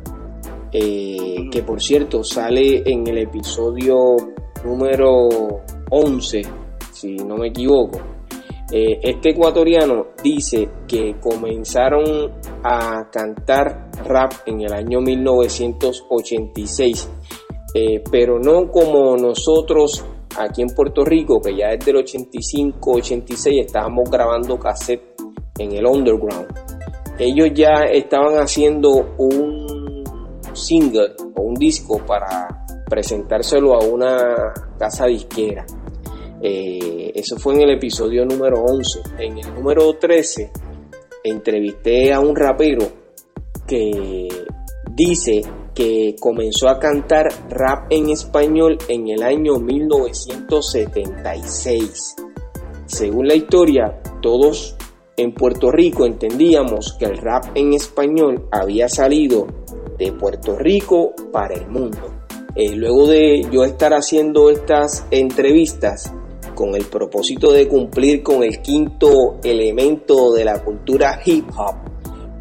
eh, 0.73 1.49
que 1.51 1.63
por 1.63 1.83
cierto 1.83 2.23
sale 2.23 2.83
en 2.85 3.09
el 3.09 3.19
episodio 3.19 3.97
número 4.65 5.29
11, 5.91 6.43
si 6.93 7.17
no 7.17 7.37
me 7.37 7.49
equivoco. 7.49 8.01
Eh, 8.73 9.01
este 9.03 9.31
ecuatoriano 9.31 10.11
dice 10.23 10.69
que 10.87 11.17
comenzaron 11.21 12.31
a 12.63 13.11
cantar 13.11 13.91
rap 14.07 14.31
en 14.47 14.61
el 14.61 14.73
año 14.73 15.01
1986, 15.01 17.11
eh, 17.75 18.01
pero 18.09 18.39
no 18.39 18.71
como 18.71 19.17
nosotros 19.17 20.05
aquí 20.39 20.63
en 20.63 20.69
Puerto 20.69 21.05
Rico, 21.05 21.41
que 21.41 21.57
ya 21.57 21.71
desde 21.71 21.91
el 21.91 21.97
85-86 21.97 23.65
estábamos 23.65 24.09
grabando 24.09 24.57
cassette 24.57 25.10
en 25.61 25.73
el 25.73 25.87
underground. 25.87 26.49
Ellos 27.19 27.51
ya 27.55 27.85
estaban 27.85 28.39
haciendo 28.39 29.15
un 29.19 30.03
single 30.55 31.13
o 31.37 31.43
un 31.43 31.55
disco 31.55 31.99
para 32.07 32.65
presentárselo 32.89 33.75
a 33.75 33.85
una 33.85 34.55
casa 34.79 35.05
disquera. 35.07 35.67
Eh, 36.43 37.13
eso 37.15 37.37
fue 37.37 37.53
en 37.55 37.61
el 37.63 37.71
episodio 37.77 38.25
número 38.25 38.65
11. 38.65 39.01
En 39.19 39.39
el 39.39 39.55
número 39.55 39.95
13 39.95 40.51
entrevisté 41.23 42.15
a 42.15 42.21
un 42.21 42.35
rapero 42.35 42.91
que 43.67 44.27
dice 44.97 45.43
que 45.75 46.17
comenzó 46.19 46.71
a 46.71 46.79
cantar 46.79 47.29
rap 47.51 47.89
en 47.91 48.09
español 48.09 48.79
en 48.89 49.09
el 49.09 49.23
año 49.23 49.59
1976. 49.59 52.17
Según 52.87 53.29
la 53.29 53.35
historia, 53.35 54.01
todos 54.21 54.77
en 55.17 55.35
Puerto 55.35 55.71
Rico 55.71 56.07
entendíamos 56.07 56.97
que 56.99 57.07
el 57.07 57.19
rap 57.19 57.45
en 57.55 57.75
español 57.75 58.49
había 58.51 58.89
salido 58.89 59.47
de 59.99 60.13
Puerto 60.13 60.57
Rico 60.57 61.13
para 61.33 61.55
el 61.55 61.69
mundo. 61.69 61.99
Eh, 62.55 62.75
luego 62.75 63.07
de 63.07 63.47
yo 63.53 63.65
estar 63.65 63.93
haciendo 63.93 64.51
estas 64.51 65.07
entrevistas 65.11 66.13
con 66.55 66.75
el 66.75 66.85
propósito 66.85 67.53
de 67.53 67.69
cumplir 67.69 68.23
con 68.23 68.43
el 68.43 68.61
quinto 68.61 69.39
elemento 69.45 70.33
de 70.33 70.45
la 70.45 70.63
cultura 70.63 71.21
hip 71.25 71.47
hop, 71.57 71.77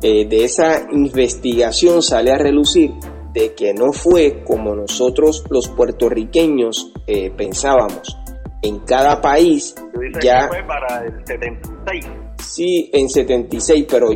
eh, 0.01 0.25
de 0.25 0.43
esa 0.45 0.87
investigación 0.91 2.01
sale 2.01 2.31
a 2.31 2.37
relucir 2.37 2.91
de 3.33 3.53
que 3.53 3.73
no 3.73 3.91
fue 3.93 4.43
como 4.43 4.75
nosotros 4.75 5.43
los 5.49 5.67
puertorriqueños 5.69 6.91
eh, 7.05 7.31
pensábamos. 7.31 8.17
En 8.61 8.79
cada 8.79 9.21
país 9.21 9.75
ya... 10.21 10.47
fue 10.47 10.63
para 10.63 11.05
el 11.05 11.25
76. 11.25 12.05
Sí, 12.39 12.89
en 12.93 13.09
76, 13.09 13.85
pero 13.89 14.09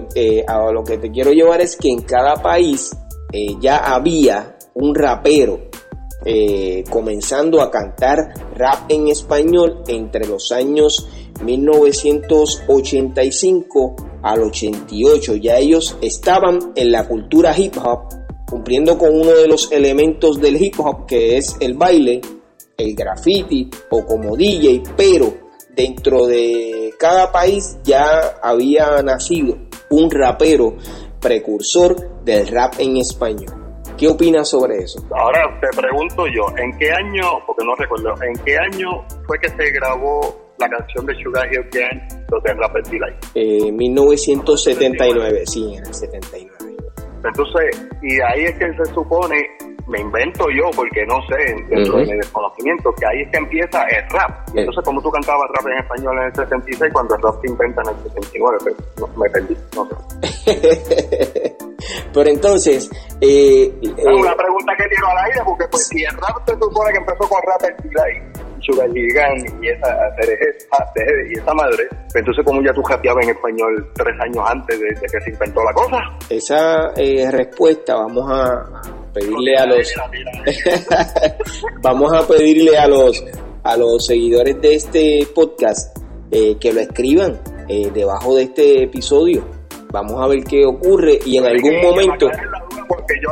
a 0.48 0.72
lo 0.72 0.84
que 0.84 0.98
te 0.98 1.12
quiero 1.12 1.32
llevar 1.32 1.62
es 1.62 1.78
que 1.78 1.90
en 1.90 2.02
cada 2.02 2.36
país 2.36 2.96
eh, 3.32 3.56
ya 3.60 3.78
había 3.78 4.58
un 4.76 4.94
rapero 4.94 5.62
eh, 6.24 6.84
comenzando 6.90 7.62
a 7.62 7.72
cantar 7.72 8.32
rap 8.56 8.84
en 8.90 9.08
español 9.08 9.82
entre 9.88 10.28
los 10.28 10.52
años 10.52 11.10
1985 11.44 13.96
al 14.22 14.44
88. 14.44 15.36
Ya 15.38 15.58
ellos 15.58 15.98
estaban 16.02 16.74
en 16.76 16.92
la 16.92 17.08
cultura 17.08 17.58
hip 17.58 17.74
hop, 17.84 18.10
cumpliendo 18.48 19.00
con 19.00 19.20
uno 19.20 19.32
de 19.32 19.48
los 19.48 19.72
elementos 19.72 20.40
del 20.40 20.62
hip 20.62 20.80
hop 20.80 21.08
que 21.08 21.38
es 21.38 21.58
el 21.60 21.74
baile, 21.74 22.22
el 22.78 22.96
graffiti 22.96 23.70
o 23.90 24.06
como 24.06 24.36
DJ, 24.36 24.84
pero 24.96 25.34
dentro 25.76 26.26
de 26.26 26.94
cada 27.00 27.32
país 27.32 27.78
ya 27.84 28.38
había 28.42 29.02
nacido 29.02 29.58
un 29.90 30.10
rapero 30.10 30.76
precursor 31.20 32.24
del 32.24 32.48
rap 32.48 32.76
en 32.80 32.98
español. 32.98 33.64
¿Qué 33.98 34.08
opinas 34.08 34.50
sobre 34.50 34.78
eso? 34.78 35.06
Ahora 35.16 35.60
te 35.62 35.68
pregunto 35.80 36.26
yo, 36.28 36.46
¿en 36.58 36.78
qué 36.78 36.92
año, 36.92 37.24
porque 37.46 37.64
no 37.64 37.76
recuerdo, 37.76 38.14
en 38.24 38.34
qué 38.44 38.58
año 38.58 39.06
fue 39.26 39.38
que 39.40 39.50
se 39.50 39.72
grabó 39.72 40.54
la 40.58 40.68
canción 40.68 41.06
de 41.06 41.14
Sugar 41.24 41.48
Hill 41.54 41.70
Gang, 41.72 42.26
los 42.30 42.44
de 42.44 42.54
Rapper 42.54 42.84
Delight? 42.84 43.16
Eh, 43.36 43.72
1979, 43.72 45.44
sí, 45.46 45.76
en 45.76 45.86
el 45.86 45.94
79. 45.94 46.50
Entonces, 47.24 47.88
y 48.02 48.20
ahí 48.20 48.46
es 48.46 48.58
que 48.58 48.74
se 48.84 48.94
supone 48.94 49.48
me 49.88 50.00
invento 50.00 50.46
yo, 50.50 50.69
porque 50.76 51.06
no 51.06 51.22
sé, 51.28 51.36
dentro 51.67 51.98
de 51.98 52.06
mi 52.06 52.17
desconocimiento, 52.17 52.93
que 52.96 53.06
ahí 53.06 53.22
es 53.22 53.32
que 53.32 53.38
empieza 53.38 53.84
el 53.84 54.10
rap. 54.10 54.48
Entonces, 54.54 54.84
como 54.84 55.02
tú 55.02 55.10
cantabas 55.12 55.50
rap 55.56 55.67
en 55.67 55.78
español 55.80 56.17
en 56.19 56.26
el 56.26 56.36
66, 56.36 56.93
cuando 56.93 57.15
el 57.15 57.22
rap 57.22 57.36
se 57.41 57.52
inventa 57.52 57.82
en 57.82 57.89
el 57.89 58.04
69, 58.04 58.58
pues, 58.63 59.17
me 59.17 59.30
perdí, 59.30 59.58
no 59.76 59.88
sé. 59.88 61.58
Pero 62.13 62.30
entonces... 62.30 62.89
Eh, 63.19 63.74
eh, 63.82 64.06
una 64.06 64.36
pregunta 64.36 64.74
que 64.78 64.88
tiro 64.88 65.08
al 65.08 65.17
aire, 65.26 65.41
porque 65.46 65.65
pues 65.69 65.88
si 65.88 66.04
el 66.04 66.12
rap 66.12 66.48
se 66.48 66.54
supone 66.54 66.91
que 66.91 66.98
empezó 67.00 67.28
con 67.28 67.39
rap 67.43 67.63
en 67.63 68.34
Sugar 68.63 68.89
Gang 68.89 69.62
y 69.62 69.67
esa 69.67 69.88
y 71.30 71.38
esa 71.38 71.54
madre, 71.54 71.88
pues 71.89 72.15
entonces 72.15 72.46
como 72.46 72.62
ya 72.62 72.74
tú 72.74 72.82
jateabas 72.84 73.26
en 73.26 73.32
español 73.32 73.91
tres 73.93 74.15
años 74.22 74.43
antes 74.48 74.80
de, 74.80 74.88
que 75.02 75.22
se 75.22 75.30
inventó 75.30 75.63
la 75.63 75.74
cosa. 75.74 75.98
Esa 76.30 76.91
eh, 76.96 77.30
respuesta 77.30 77.96
vamos 77.96 78.30
a 78.32 79.03
pedirle 79.13 79.56
a 79.58 79.65
los 79.65 79.93
vamos 81.82 82.13
a 82.13 82.28
pedirle 82.28 82.78
a 82.78 82.88
los 82.88 83.23
a 83.63 83.78
los 83.78 84.06
seguidores 84.06 84.62
de 84.62 84.76
este 84.76 85.28
podcast 85.34 85.97
eh, 86.32 86.58
que 86.60 86.73
lo 86.73 86.82
escriban 86.82 87.39
eh, 87.67 87.91
debajo 87.93 88.36
de 88.36 88.43
este 88.43 88.84
episodio. 88.84 89.45
Vamos 89.91 90.21
a 90.21 90.28
ver 90.28 90.43
qué 90.43 90.65
ocurre 90.65 91.19
y 91.26 91.38
en 91.38 91.45
algún 91.45 91.82
momento 91.82 92.28
porque 92.88 93.13
yo, 93.22 93.30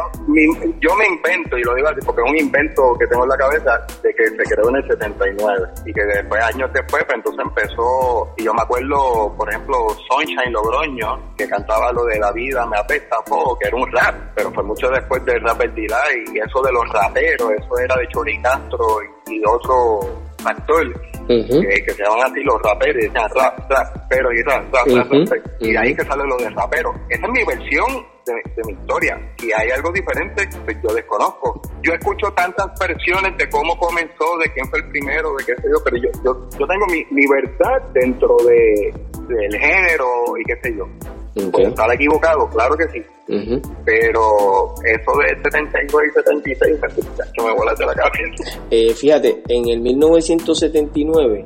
yo 0.79 0.95
me 0.95 1.07
invento, 1.07 1.57
y 1.57 1.63
lo 1.63 1.75
digo 1.75 1.87
así 1.87 1.99
porque 2.05 2.21
es 2.21 2.31
un 2.31 2.37
invento 2.37 2.95
que 2.99 3.07
tengo 3.07 3.23
en 3.23 3.29
la 3.29 3.37
cabeza, 3.37 3.87
de 4.03 4.13
que 4.13 4.27
se 4.27 4.55
creó 4.55 4.69
en 4.69 4.75
el 4.77 4.87
79 4.87 5.67
y 5.85 5.93
que 5.93 6.03
después, 6.03 6.43
años 6.43 6.69
después, 6.73 7.03
pues 7.05 7.17
entonces 7.17 7.45
empezó, 7.45 8.33
y 8.37 8.43
yo 8.43 8.53
me 8.53 8.61
acuerdo, 8.61 9.33
por 9.37 9.49
ejemplo, 9.49 9.75
Sunshine 10.09 10.51
Logroño, 10.51 11.35
que 11.37 11.47
cantaba 11.47 11.91
lo 11.91 12.05
de 12.05 12.19
la 12.19 12.31
vida 12.31 12.65
me 12.65 12.77
apesta 12.77 13.17
poco, 13.25 13.57
que 13.59 13.67
era 13.67 13.77
un 13.77 13.91
rap, 13.91 14.15
pero 14.35 14.51
fue 14.51 14.63
mucho 14.63 14.89
después 14.89 15.23
del 15.25 15.41
rap 15.41 15.61
El 15.61 15.71
y 15.77 16.39
eso 16.39 16.61
de 16.61 16.71
los 16.71 16.87
raperos, 16.89 17.51
eso 17.51 17.79
era 17.79 17.95
de 17.95 18.07
Chori 18.07 18.41
Castro 18.41 18.85
y, 19.27 19.41
otro 19.45 19.99
actor 20.45 21.01
que, 21.27 21.93
se 21.93 22.03
llaman 22.03 22.31
así 22.31 22.43
los 22.43 22.61
raperos, 22.61 23.03
y 23.03 23.07
decían 23.07 23.29
rap, 23.35 23.69
rap, 23.69 24.05
pero 24.09 24.31
y 24.33 24.41
rap, 24.43 24.73
rap, 24.73 24.87
rap, 24.87 25.37
y 25.59 25.71
de 25.71 25.77
ahí 25.77 25.95
que 25.95 26.03
sale 26.03 26.23
lo 26.25 26.37
de 26.37 26.49
rapero. 26.49 26.93
Esa 27.09 27.25
es 27.25 27.31
mi 27.31 27.43
versión 27.43 28.10
de, 28.25 28.61
mi 28.65 28.73
historia. 28.73 29.17
y 29.41 29.51
hay 29.51 29.71
algo 29.71 29.91
diferente, 29.91 30.47
pues 30.65 30.77
yo 30.83 30.93
desconozco. 30.93 31.61
Yo 31.81 31.93
escucho 31.93 32.31
tantas 32.35 32.67
versiones 32.79 33.37
de 33.37 33.49
cómo 33.49 33.77
comenzó, 33.77 34.37
de 34.37 34.51
quién 34.53 34.67
fue 34.69 34.79
el 34.79 34.89
primero, 34.89 35.33
de 35.37 35.45
qué 35.45 35.55
sé 35.61 35.67
yo, 35.69 35.83
pero 35.83 35.97
yo, 35.97 36.09
yo, 36.23 36.49
yo 36.57 36.67
tengo 36.67 36.85
mi, 36.87 37.05
mi 37.11 37.25
verdad 37.27 37.81
dentro 37.93 38.37
de, 38.45 38.93
del 39.27 39.59
género 39.59 40.37
y 40.39 40.43
qué 40.43 40.55
sé 40.61 40.75
yo. 40.75 40.85
Okay. 41.33 41.65
estar 41.65 41.93
equivocado, 41.93 42.49
claro 42.49 42.75
que 42.75 42.89
sí. 42.89 43.01
Pero 43.85 44.73
eso 44.83 45.11
de 45.19 45.41
72 45.43 46.01
y 46.05 46.13
76 46.13 46.79
que 47.33 47.41
me 47.41 47.53
vuela 47.53 47.73
de 47.73 47.85
la 47.85 47.93
cabeza. 47.93 48.59
Eh, 48.69 48.93
fíjate, 48.93 49.41
en 49.47 49.69
el 49.69 49.79
1979 49.79 51.45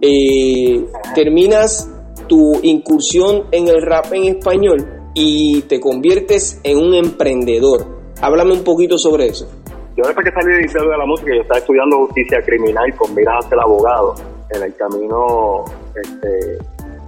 Eh, 0.00 0.84
terminas 1.14 1.90
tu 2.28 2.58
incursión 2.62 3.44
en 3.50 3.68
el 3.68 3.82
rap 3.82 4.12
en 4.12 4.36
español 4.36 5.10
y 5.14 5.62
te 5.62 5.80
conviertes 5.80 6.60
en 6.62 6.78
un 6.78 6.94
emprendedor. 6.94 7.86
Háblame 8.20 8.52
un 8.52 8.62
poquito 8.64 8.98
sobre 8.98 9.26
eso. 9.26 9.48
Yo 9.96 10.04
después 10.04 10.26
que 10.26 10.32
salí 10.32 10.54
de 10.54 10.60
de 10.60 10.98
la 10.98 11.06
música, 11.06 11.34
yo 11.34 11.40
estaba 11.40 11.58
estudiando 11.58 11.96
justicia 12.06 12.42
criminal 12.44 12.94
con 12.96 13.14
miras 13.14 13.42
a 13.44 13.48
ser 13.48 13.58
abogado. 13.58 14.14
En 14.50 14.62
el 14.62 14.76
camino 14.76 15.64
este, 15.94 16.58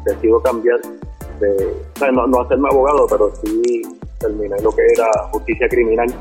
decido 0.06 0.40
cambiar 0.40 0.80
de, 1.40 2.12
no, 2.12 2.26
no 2.26 2.40
hacerme 2.40 2.68
abogado, 2.70 3.06
pero 3.08 3.32
sí 3.36 3.82
terminé 4.18 4.56
lo 4.62 4.70
que 4.72 4.82
era 4.94 5.08
justicia 5.30 5.68
criminal 5.68 6.12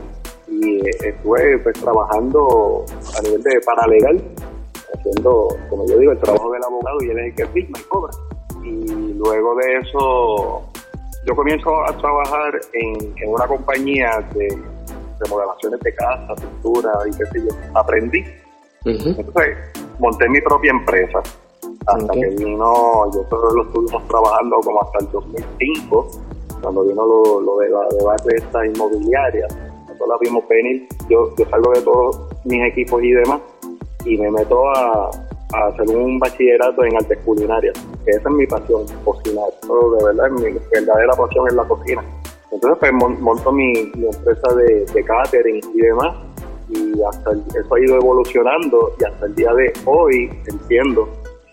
y 0.48 0.78
eh, 0.88 0.92
estuve 1.02 1.58
pues 1.60 1.80
trabajando 1.80 2.86
a 3.18 3.22
nivel 3.22 3.44
de 3.44 3.60
paralegal, 3.66 4.22
haciendo, 4.94 5.48
como 5.70 5.86
yo 5.88 5.98
digo, 5.98 6.12
el 6.12 6.20
trabajo 6.20 6.52
del 6.52 6.64
abogado 6.64 6.98
y 7.02 7.10
él 7.10 7.20
es 7.20 7.26
el 7.26 7.36
que 7.36 7.46
firma 7.48 7.80
y 7.80 7.84
cobra. 7.84 8.14
Y 8.64 9.14
luego 9.14 9.56
de 9.56 9.78
eso 9.78 10.64
yo 11.26 11.36
comienzo 11.36 11.70
a 11.86 11.98
trabajar 11.98 12.60
en, 12.74 13.30
una 13.30 13.46
compañía 13.48 14.26
de 14.34 14.58
remodelaciones 15.20 15.80
de 15.82 15.96
casa, 15.96 16.36
pintura 16.36 16.92
y 17.06 17.12
qué 17.18 17.26
sé 17.26 17.40
yo. 17.40 17.56
Aprendí. 17.74 18.24
Entonces 18.86 19.58
monté 20.00 20.30
mi 20.30 20.40
propia 20.42 20.72
empresa. 20.72 21.22
Hasta 21.86 22.14
que 22.14 22.30
vino, 22.30 23.12
yo 23.14 23.24
solo 23.30 23.52
lo 23.52 23.64
estuvimos 23.64 24.08
trabajando 24.08 24.60
como 24.62 24.82
hasta 24.82 25.00
el 25.00 25.12
2005 25.12 26.08
cuando 26.62 26.84
vino 26.84 27.06
lo, 27.06 27.42
lo 27.42 27.58
de 27.58 27.70
la 27.70 27.88
debate 27.98 28.30
de 28.30 28.36
esta 28.38 28.66
inmobiliaria, 28.66 29.48
nosotros 29.88 30.10
la 30.10 30.18
vimos 30.20 30.48
venir, 30.48 30.88
yo, 31.10 31.34
yo 31.38 31.46
salgo 31.50 31.72
de 31.74 31.82
todos 31.82 32.22
mis 32.46 32.64
equipos 32.66 33.04
y 33.04 33.12
demás 33.12 33.42
y 34.06 34.18
me 34.18 34.32
meto 34.32 34.68
a, 34.70 35.10
hacer 35.54 35.96
un 35.96 36.20
bachillerato 36.20 36.84
en 36.84 36.98
artes 36.98 37.18
culinarias, 37.24 37.74
que 38.04 38.12
esa 38.12 38.30
es 38.30 38.36
mi 38.36 38.46
pasión, 38.46 38.86
cocinar, 39.06 39.46
todo 39.66 39.96
de 39.96 40.04
verdad, 40.04 40.30
mi 40.30 40.44
verdadera 40.72 41.14
pasión 41.14 41.48
es 41.48 41.54
la 41.54 41.64
cocina. 41.64 42.04
Entonces 42.52 42.78
pues 42.80 42.94
monto 43.22 43.52
mi, 43.54 43.72
empresa 43.74 44.54
de, 44.56 44.86
de, 44.86 45.04
catering 45.06 45.62
y 45.74 45.82
demás 45.82 46.18
y 46.70 47.02
hasta 47.02 47.32
eso 47.32 47.76
ha 47.76 47.80
ido 47.80 47.96
evolucionando 47.96 48.94
y 49.00 49.06
hasta 49.06 49.26
el 49.26 49.36
día 49.36 49.54
de 49.54 49.74
hoy 49.86 50.30
entiendo, 50.48 51.08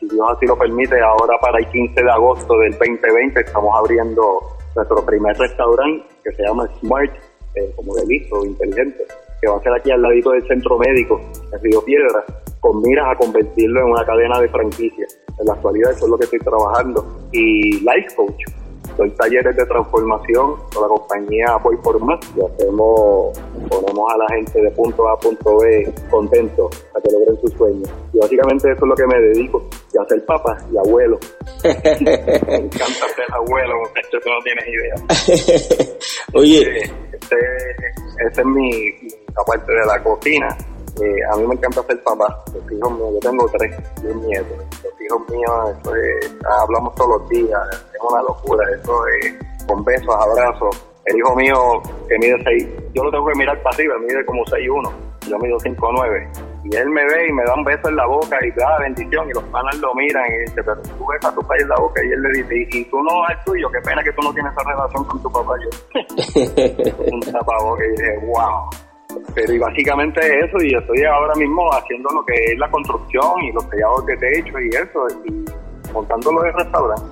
si 0.09 0.15
Dios 0.15 0.27
así 0.31 0.47
lo 0.47 0.57
permite, 0.57 1.01
ahora 1.01 1.35
para 1.41 1.59
el 1.59 1.69
15 1.69 2.03
de 2.03 2.11
agosto 2.11 2.59
del 2.59 2.73
2020 2.73 3.41
estamos 3.41 3.71
abriendo 3.77 4.41
nuestro 4.75 5.05
primer 5.05 5.37
restaurante 5.37 6.05
que 6.23 6.33
se 6.33 6.43
llama 6.43 6.69
Smart, 6.81 7.13
eh, 7.55 7.73
como 7.77 7.95
de 7.95 8.07
listo, 8.07 8.45
inteligente, 8.45 9.05
que 9.41 9.49
va 9.49 9.57
a 9.57 9.63
ser 9.63 9.73
aquí 9.73 9.91
al 9.91 10.03
ladito 10.03 10.31
del 10.31 10.47
centro 10.47 10.79
médico, 10.79 11.21
en 11.53 11.63
Río 11.63 11.85
Piedra, 11.85 12.25
con 12.61 12.83
miras 12.83 13.07
a 13.09 13.17
convertirlo 13.17 13.81
en 13.81 13.87
una 13.87 14.05
cadena 14.05 14.41
de 14.41 14.49
franquicias. 14.49 15.19
En 15.39 15.47
la 15.47 15.55
actualidad 15.55 15.93
eso 15.93 16.07
es 16.07 16.11
lo 16.11 16.19
que 16.19 16.25
estoy 16.25 16.41
trabajando. 16.41 17.07
Y 17.33 17.81
Life 17.81 18.15
Coach, 18.17 18.45
doy 18.97 19.11
talleres 19.11 19.57
de 19.57 19.67
transformación 19.67 20.57
con 20.73 20.83
la 20.83 20.89
compañía 20.89 21.57
Voy 21.63 21.77
por 21.79 22.01
Más 22.05 22.21
y 22.37 22.41
hacemos, 22.41 23.39
ponemos 23.69 24.13
a 24.13 24.17
la 24.19 24.27
gente 24.37 24.63
de 24.63 24.71
punto 24.71 25.09
A 25.09 25.13
a 25.13 25.17
punto 25.17 25.59
B 25.59 25.93
contento 26.11 26.71
a 26.95 27.01
que 27.01 27.13
logren 27.13 27.41
sus 27.41 27.53
sueños. 27.55 27.91
Y 28.13 28.19
básicamente 28.19 28.71
eso 28.71 28.85
es 28.85 28.89
lo 28.89 28.95
que 28.95 29.07
me 29.07 29.21
dedico, 29.21 29.65
y 29.93 29.99
a 29.99 30.05
ser 30.09 30.25
papá 30.25 30.57
y 30.73 30.77
abuelo. 30.79 31.19
me 31.65 32.57
encanta 32.57 33.09
ser 33.17 33.33
abuelo, 33.33 33.75
esto 33.97 34.19
tú 34.23 34.31
no 34.31 34.41
tienes 34.43 34.67
idea. 34.69 35.89
Oye. 36.35 36.83
Este, 37.15 37.37
este, 38.27 38.41
es 38.41 38.47
mi, 38.47 38.71
aparte 39.35 39.73
de 39.73 39.87
la 39.87 40.03
cocina, 40.03 40.49
eh, 41.01 41.25
a 41.33 41.37
mí 41.37 41.47
me 41.47 41.55
encanta 41.55 41.83
ser 41.85 42.03
papá. 42.03 42.45
Los 42.53 42.73
hijos 42.73 42.93
míos, 42.93 43.11
yo 43.15 43.31
tengo 43.31 43.51
tres, 43.57 43.77
y 44.03 44.27
nietos. 44.27 44.59
Los 44.83 44.94
hijos 45.05 45.23
míos, 45.31 45.79
eso 45.81 45.95
es, 45.95 46.37
hablamos 46.63 46.95
todos 46.95 47.21
los 47.21 47.29
días, 47.29 47.61
es 47.93 48.01
una 48.01 48.23
locura. 48.23 48.65
Eso 48.71 49.07
es 49.21 49.35
con 49.67 49.85
besos, 49.85 50.15
abrazos. 50.15 50.87
El 51.07 51.17
hijo 51.19 51.37
mío 51.37 51.83
que 52.09 52.19
mide 52.19 52.37
6, 52.45 52.69
yo 52.95 53.05
lo 53.05 53.11
tengo 53.11 53.27
que 53.27 53.39
mirar 53.39 53.63
para 53.63 53.77
arriba, 53.77 53.95
mide 53.99 54.25
como 54.25 54.43
6'1, 54.45 54.93
yo 55.29 55.39
mido 55.39 55.59
5'9. 55.59 56.55
Y 56.65 56.77
él 56.77 56.89
me 56.89 57.05
ve 57.05 57.29
y 57.29 57.33
me 57.33 57.45
da 57.45 57.55
un 57.55 57.65
beso 57.65 57.91
en 57.91 57.97
la 57.97 58.07
boca 58.07 58.39
y 58.43 58.51
da 58.53 58.79
bendición. 58.79 59.29
Y 59.29 59.35
los 59.35 59.45
panas 59.45 59.77
lo 59.81 59.95
miran 59.95 60.25
y 60.33 60.39
dice, 60.39 60.63
pero 60.65 60.81
tú 60.81 61.07
ves 61.07 61.23
a 61.23 61.35
tu 61.35 61.43
país 61.43 61.63
en 61.63 61.69
la 61.69 61.77
boca. 61.77 62.03
Y 62.03 62.11
él 62.11 62.23
le 62.23 62.43
dice, 62.43 62.79
y, 62.79 62.85
tú 62.87 63.03
no 63.03 63.23
al 63.27 63.45
tuyo, 63.45 63.71
qué 63.71 63.81
pena 63.81 64.03
que 64.03 64.13
tú 64.13 64.23
no 64.23 64.33
tienes 64.33 64.51
esa 64.53 64.71
relación 64.71 65.05
con 65.05 65.23
tu 65.23 65.31
papá. 65.31 65.55
Yo, 65.63 65.71
un 67.13 67.21
tapaboca 67.21 67.85
y 67.85 67.91
dije, 67.91 68.19
wow. 68.25 68.71
Pero 69.35 69.53
y 69.53 69.59
básicamente 69.59 70.21
eso, 70.45 70.57
y 70.63 70.75
estoy 70.75 71.03
ahora 71.05 71.35
mismo 71.35 71.71
haciendo 71.73 72.09
lo 72.11 72.25
que 72.25 72.35
es 72.35 72.57
la 72.59 72.71
construcción 72.71 73.43
y 73.43 73.51
los 73.53 73.65
sellados 73.65 74.07
de 74.07 74.17
techo 74.17 74.59
y 74.61 74.69
eso, 74.69 75.09
y 75.25 75.45
montándolo 75.93 76.43
de 76.43 76.53
restaurante. 76.53 77.05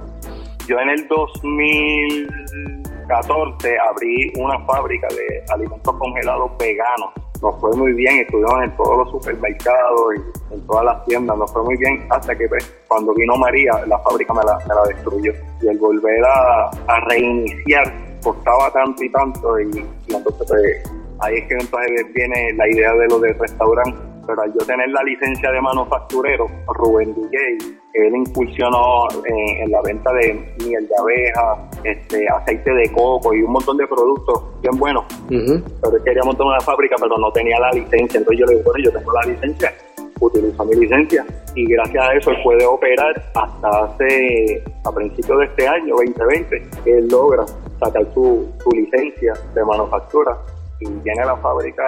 Yo 0.66 0.78
en 0.78 0.88
el 0.90 1.08
2014 1.08 3.76
abrí 3.90 4.32
una 4.38 4.60
fábrica 4.64 5.08
de 5.08 5.42
alimentos 5.52 5.96
congelados 5.96 6.52
veganos. 6.58 7.10
Nos 7.42 7.60
fue 7.60 7.76
muy 7.76 7.92
bien, 7.94 8.18
estuvimos 8.18 8.62
en 8.62 8.76
todos 8.76 8.98
los 8.98 9.10
supermercados 9.10 10.14
y 10.14 10.18
en 10.54 10.64
todas 10.66 10.84
las 10.84 11.04
tiendas, 11.06 11.36
nos 11.36 11.52
fue 11.52 11.64
muy 11.64 11.76
bien 11.76 12.06
hasta 12.10 12.36
que 12.36 12.46
pues, 12.48 12.72
cuando 12.86 13.12
vino 13.14 13.34
María 13.36 13.72
la 13.88 13.98
fábrica 13.98 14.32
me 14.32 14.44
la, 14.44 14.56
me 14.58 14.74
la 14.74 14.84
destruyó. 14.94 15.32
Y 15.60 15.66
el 15.66 15.76
volver 15.78 16.24
a, 16.24 16.70
a 16.86 17.00
reiniciar 17.08 17.92
costaba 18.22 18.70
tanto 18.72 19.02
y 19.02 19.10
tanto 19.10 19.58
y, 19.58 19.84
y 20.06 20.14
entonces 20.14 20.46
pues 20.48 21.01
ahí 21.22 21.36
es 21.36 21.48
que 21.48 21.54
entonces 21.54 22.12
viene 22.14 22.52
la 22.54 22.68
idea 22.68 22.94
de 22.94 23.08
lo 23.08 23.18
del 23.18 23.38
restaurante. 23.38 23.98
Pero 24.24 24.40
al 24.40 24.52
yo 24.52 24.64
tener 24.64 24.88
la 24.90 25.02
licencia 25.02 25.50
de 25.50 25.60
manufacturero, 25.60 26.46
Rubén 26.68 27.12
DJ, 27.12 27.58
él 27.94 28.14
incursionó 28.14 29.08
en, 29.24 29.70
la 29.70 29.82
venta 29.82 30.12
de 30.12 30.54
miel 30.64 30.86
de 30.86 30.94
abeja, 30.96 31.68
este, 31.82 32.28
aceite 32.28 32.72
de 32.72 32.92
coco 32.92 33.34
y 33.34 33.42
un 33.42 33.50
montón 33.50 33.76
de 33.78 33.86
productos 33.86 34.60
bien 34.60 34.78
buenos. 34.78 35.04
Pero 35.28 35.96
él 35.96 36.02
quería 36.04 36.22
montar 36.22 36.46
una 36.46 36.60
fábrica, 36.60 36.94
pero 37.00 37.18
no 37.18 37.32
tenía 37.32 37.58
la 37.58 37.70
licencia. 37.72 38.18
Entonces 38.18 38.38
yo 38.38 38.46
le 38.46 38.52
digo, 38.58 38.70
bueno, 38.70 38.84
yo 38.84 38.92
tengo 38.92 39.12
la 39.12 39.32
licencia, 39.32 39.74
utilizo 40.20 40.64
mi 40.66 40.76
licencia. 40.76 41.26
Y 41.56 41.66
gracias 41.66 42.08
a 42.08 42.14
eso 42.14 42.30
él 42.30 42.36
puede 42.44 42.64
operar 42.64 43.20
hasta 43.34 43.68
hace, 43.68 44.62
a 44.84 44.92
principios 44.92 45.38
de 45.40 45.44
este 45.46 45.66
año, 45.66 45.96
2020, 45.96 46.68
él 46.86 47.08
logra 47.08 47.44
sacar 47.80 48.06
su, 48.14 48.48
su 48.62 48.70
licencia 48.70 49.34
de 49.52 49.64
manufactura 49.64 50.38
y 50.82 51.02
tiene 51.02 51.24
la 51.24 51.36
fábrica 51.36 51.82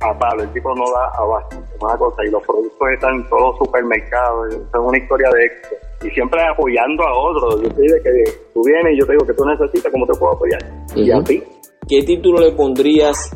a 0.00 0.16
palo, 0.16 0.42
el 0.42 0.52
tipo 0.52 0.72
no 0.74 0.84
da 0.92 1.10
abasto, 1.18 1.56
es 1.56 1.82
una 1.82 1.96
cosa, 1.96 2.24
y 2.24 2.30
los 2.30 2.42
productos 2.46 2.88
están 2.94 3.14
en 3.16 3.28
todos 3.28 3.42
los 3.42 3.58
supermercados, 3.58 4.54
es 4.54 4.60
una 4.78 4.98
historia 4.98 5.28
de 5.34 5.44
éxito. 5.44 5.76
Y 6.04 6.10
siempre 6.10 6.40
apoyando 6.46 7.02
a 7.02 7.18
otros, 7.18 7.62
yo 7.62 7.68
te 7.70 7.82
digo 7.82 7.96
que 8.04 8.10
tú 8.54 8.62
vienes 8.64 8.94
y 8.94 9.00
yo 9.00 9.06
te 9.06 9.12
digo 9.12 9.26
que 9.26 9.34
tú 9.34 9.44
necesitas, 9.44 9.90
¿cómo 9.90 10.06
te 10.06 10.16
puedo 10.18 10.32
apoyar? 10.34 10.60
Y 10.94 11.10
a 11.10 11.22
ti. 11.24 11.42
¿Qué 11.88 12.02
título 12.02 12.38
le 12.38 12.52
pondrías 12.52 13.34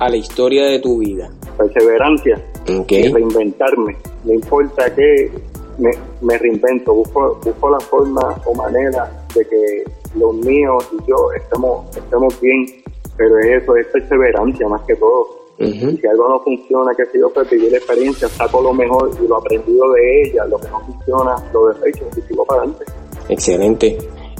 a 0.00 0.08
la 0.08 0.16
historia 0.16 0.64
de 0.64 0.80
tu 0.80 0.98
vida? 0.98 1.30
Perseverancia, 1.56 2.42
reinventarme, 2.66 3.96
no 4.24 4.32
importa 4.32 4.92
qué, 4.94 5.30
me, 5.78 5.90
me 6.20 6.38
reinvento, 6.38 6.94
busco, 6.94 7.38
busco 7.44 7.70
la 7.70 7.80
forma 7.80 8.34
o 8.44 8.54
manera 8.54 9.08
de 9.34 9.46
que 9.46 9.84
los 10.16 10.34
míos 10.34 10.88
y 10.92 11.08
yo 11.08 11.32
estemos, 11.36 11.96
estemos 11.96 12.40
bien 12.40 12.81
pero 13.16 13.38
eso, 13.38 13.76
es 13.76 13.86
perseverancia 13.86 14.68
más 14.68 14.82
que 14.82 14.94
todo. 14.96 15.42
Si 15.58 16.06
algo 16.08 16.28
no 16.28 16.40
funciona, 16.40 16.92
que 16.96 17.04
si 17.06 17.20
yo 17.20 17.32
pues 17.32 17.48
vivir 17.48 17.70
la 17.70 17.78
experiencia, 17.78 18.26
saco 18.28 18.60
lo 18.60 18.72
mejor 18.72 19.10
y 19.22 19.28
lo 19.28 19.36
aprendido 19.36 19.92
de 19.92 20.22
ella, 20.22 20.44
lo 20.46 20.58
que 20.58 20.68
no 20.68 20.80
funciona, 20.80 21.36
lo 21.52 21.68
desecho 21.68 22.04
y 22.16 22.20
sigo 22.22 22.44
para 22.44 22.62
adelante. 22.62 22.84
Excelente. 23.28 23.98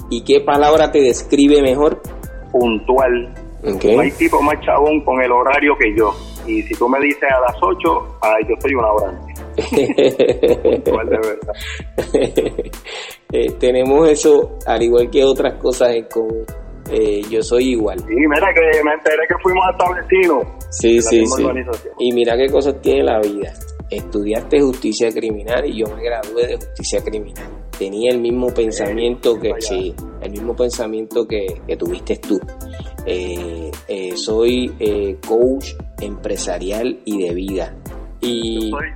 ¿Y 0.09 0.23
qué 0.23 0.41
palabra 0.41 0.91
te 0.91 0.99
describe 0.99 1.61
mejor? 1.61 2.01
Puntual. 2.51 3.33
No 3.63 4.01
hay 4.01 4.11
tipo 4.11 4.41
más 4.41 4.59
chabón 4.65 4.99
con 5.05 5.21
el 5.21 5.31
horario 5.31 5.73
que 5.79 5.95
yo. 5.95 6.13
Y 6.45 6.61
si 6.63 6.73
tú 6.75 6.89
me 6.89 6.99
dices 6.99 7.23
a 7.23 7.39
las 7.39 7.55
8, 7.61 8.17
ay, 8.21 8.43
yo 8.49 8.55
soy 8.59 8.73
una 8.75 8.91
hora. 8.91 9.21
Puntual 10.61 11.09
de 11.09 11.17
verdad. 11.17 11.53
Eh, 13.35 13.49
tenemos 13.59 14.07
eso, 14.09 14.59
al 14.67 14.83
igual 14.83 15.09
que 15.09 15.23
otras 15.23 15.53
cosas 15.55 15.95
en 15.95 16.05
común 16.05 16.45
eh, 16.91 17.21
yo 17.29 17.41
soy 17.41 17.71
igual. 17.71 17.99
Sí, 17.99 18.15
mira 18.15 18.53
que 18.53 18.83
me 18.83 18.93
enteré 18.93 19.27
que 19.27 19.35
fuimos 19.41 19.63
establecidos. 19.71 20.47
Sí, 20.69 21.01
sí, 21.01 21.25
sí. 21.25 21.45
Y 21.99 22.11
mira 22.11 22.35
qué 22.37 22.49
cosas 22.49 22.81
tiene 22.81 23.03
la 23.03 23.19
vida. 23.19 23.53
Estudiaste 23.89 24.59
justicia 24.59 25.11
criminal 25.11 25.65
y 25.65 25.79
yo 25.79 25.85
me 25.95 26.03
gradué 26.03 26.47
de 26.47 26.55
justicia 26.55 27.03
criminal. 27.03 27.47
Tenía 27.77 28.11
el 28.11 28.19
mismo 28.19 28.47
pensamiento 28.53 29.39
que, 29.39 29.53
sí, 29.59 29.93
el 30.21 30.31
mismo 30.31 30.55
pensamiento 30.55 31.27
que, 31.27 31.61
tuviste 31.77 32.17
tú. 32.17 32.39
Eh, 33.05 33.71
eh, 33.87 34.15
soy 34.15 35.19
coach 35.27 35.73
empresarial 36.01 36.99
y 37.05 37.27
de 37.27 37.33
vida. 37.33 37.75
Y... 38.21 38.71
Yo, 38.71 38.77
soy, 38.77 38.87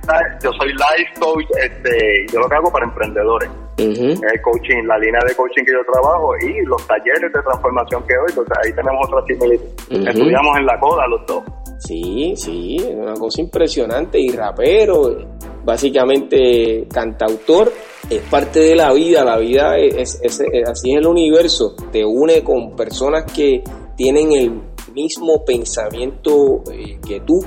yo 0.42 0.50
soy 0.52 0.72
life 0.72 1.20
coach, 1.20 1.44
este, 1.62 2.26
yo 2.32 2.40
lo 2.40 2.48
que 2.48 2.54
hago 2.54 2.72
para 2.72 2.86
emprendedores 2.86 3.50
el 3.78 4.42
coaching, 4.42 4.82
la 4.86 4.98
línea 4.98 5.20
de 5.26 5.34
coaching 5.34 5.64
que 5.64 5.72
yo 5.72 5.92
trabajo 5.92 6.32
y 6.38 6.64
los 6.66 6.86
talleres 6.86 7.32
de 7.32 7.42
transformación 7.42 8.02
que 8.06 8.14
hoy, 8.14 8.26
entonces 8.28 8.58
ahí 8.64 8.72
tenemos 8.72 9.06
otra 9.06 9.24
similitud. 9.26 10.08
Estudiamos 10.08 10.58
en 10.58 10.66
la 10.66 10.80
coda 10.80 11.06
los 11.06 11.26
dos. 11.26 11.44
Sí, 11.78 12.34
sí, 12.36 12.76
una 12.92 13.14
cosa 13.14 13.40
impresionante 13.40 14.18
y 14.18 14.30
rapero, 14.30 15.16
básicamente 15.64 16.88
cantautor, 16.92 17.72
es 18.10 18.20
parte 18.22 18.60
de 18.60 18.74
la 18.74 18.92
vida, 18.92 19.24
la 19.24 19.38
vida 19.38 19.78
es, 19.78 20.20
así 20.66 20.92
es 20.92 20.96
el 20.98 21.06
universo, 21.06 21.76
te 21.92 22.04
une 22.04 22.42
con 22.42 22.74
personas 22.74 23.30
que 23.32 23.62
tienen 23.96 24.32
el 24.32 24.60
mismo 24.92 25.44
pensamiento 25.44 26.62
eh, 26.72 26.98
que 27.06 27.20
tú 27.20 27.38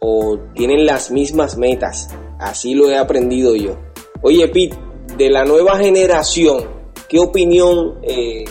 o 0.00 0.38
tienen 0.54 0.84
las 0.84 1.10
mismas 1.10 1.56
metas, 1.56 2.08
así 2.40 2.74
lo 2.74 2.90
he 2.90 2.96
aprendido 2.96 3.54
yo. 3.54 3.76
Oye, 4.22 4.48
Pete, 4.48 4.76
de 5.16 5.30
la 5.30 5.44
nueva 5.44 5.78
generación, 5.78 6.64
¿qué 7.08 7.18
opinión 7.18 7.98
eh, 8.02 8.44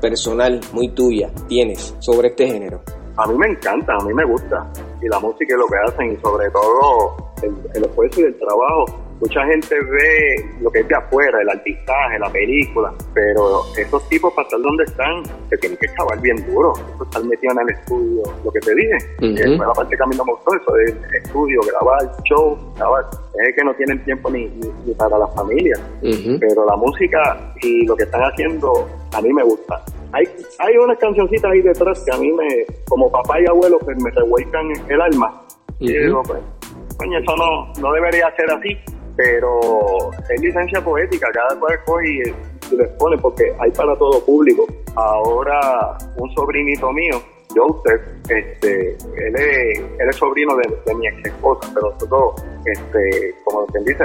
personal, 0.00 0.60
muy 0.72 0.88
tuya, 0.90 1.30
tienes 1.48 1.94
sobre 1.98 2.28
este 2.28 2.46
género? 2.46 2.80
A 3.16 3.26
mí 3.26 3.34
me 3.36 3.48
encanta, 3.48 3.92
a 4.00 4.04
mí 4.04 4.14
me 4.14 4.24
gusta. 4.24 4.70
Y 5.02 5.08
la 5.08 5.18
música 5.18 5.54
es 5.54 5.58
lo 5.58 5.66
que 5.66 5.76
hacen 5.86 6.12
y 6.12 6.16
sobre 6.22 6.48
todo 6.50 7.16
el, 7.42 7.54
el 7.74 7.84
esfuerzo 7.84 8.20
y 8.20 8.24
el 8.24 8.38
trabajo 8.38 8.86
mucha 9.22 9.46
gente 9.46 9.76
ve 9.80 10.50
lo 10.60 10.70
que 10.70 10.80
es 10.80 10.88
de 10.88 10.96
afuera, 10.96 11.40
el 11.40 11.48
artistaje, 11.48 12.18
la 12.18 12.28
película, 12.30 12.92
pero 13.14 13.62
esos 13.78 14.08
tipos 14.08 14.34
para 14.34 14.48
estar 14.48 14.60
donde 14.60 14.82
están, 14.82 15.22
se 15.48 15.56
tienen 15.58 15.78
que 15.78 15.86
excavar 15.86 16.20
bien 16.20 16.36
duro, 16.52 16.72
eso 16.72 17.04
estar 17.04 17.24
metido 17.24 17.52
en 17.52 17.60
el 17.60 17.70
estudio, 17.70 18.22
lo 18.44 18.50
que 18.50 18.58
te 18.58 18.74
dije, 18.74 18.98
que 19.20 19.56
fue 19.56 19.64
la 19.64 19.72
parte 19.72 19.96
que 19.96 20.02
a 20.02 20.06
mí 20.06 20.16
no 20.16 20.24
me 20.24 20.32
gustó, 20.32 20.56
eso 20.56 20.72
de 20.72 21.18
estudio, 21.18 21.60
grabar, 21.70 22.16
show, 22.24 22.58
grabar, 22.76 23.04
es 23.46 23.54
que 23.54 23.62
no 23.62 23.72
tienen 23.74 24.04
tiempo 24.04 24.28
ni, 24.28 24.46
ni, 24.46 24.94
para 24.94 25.16
la 25.16 25.28
familia, 25.28 25.76
pero 26.40 26.66
la 26.66 26.74
música 26.74 27.54
y 27.62 27.86
lo 27.86 27.94
que 27.94 28.02
están 28.02 28.22
haciendo 28.22 28.88
a 29.12 29.20
mí 29.20 29.32
me 29.32 29.44
gusta. 29.44 29.84
Hay, 30.10 30.24
hay 30.58 30.76
unas 30.76 30.98
cancioncitas 30.98 31.48
ahí 31.52 31.62
detrás 31.62 32.02
que 32.04 32.12
a 32.12 32.18
mí 32.18 32.32
me, 32.32 32.66
como 32.88 33.10
papá 33.10 33.40
y 33.40 33.46
abuelo, 33.46 33.78
pues 33.78 33.96
me 34.02 34.10
revuelcan 34.10 34.66
el 34.88 35.00
alma. 35.00 35.42
Y 35.78 35.96
digo, 35.96 36.22
pues, 36.24 36.38
coño, 36.98 37.18
eso 37.18 37.36
no, 37.36 37.72
no 37.80 37.92
debería 37.92 38.30
ser 38.36 38.50
así 38.50 38.76
pero 39.16 40.10
es 40.28 40.40
licencia 40.40 40.82
poética, 40.82 41.28
cada 41.32 41.58
cual 41.58 41.78
coge 41.84 42.08
y, 42.08 42.76
les 42.76 42.88
pone 42.92 43.18
porque 43.18 43.54
hay 43.58 43.70
para 43.72 43.94
todo 43.96 44.24
público. 44.24 44.66
Ahora 44.94 45.98
un 46.16 46.34
sobrinito 46.34 46.90
mío, 46.92 47.20
Joseph, 47.54 48.00
este, 48.28 48.96
él 49.16 49.36
es, 49.36 49.78
él 49.98 50.08
es 50.08 50.16
sobrino 50.16 50.56
de, 50.56 50.94
mi 50.94 51.06
ex 51.06 51.26
esposa, 51.26 51.70
pero 51.74 51.90
nosotros, 51.90 52.42
este, 52.64 53.34
como 53.44 53.66
quien 53.66 53.84
dice, 53.84 54.04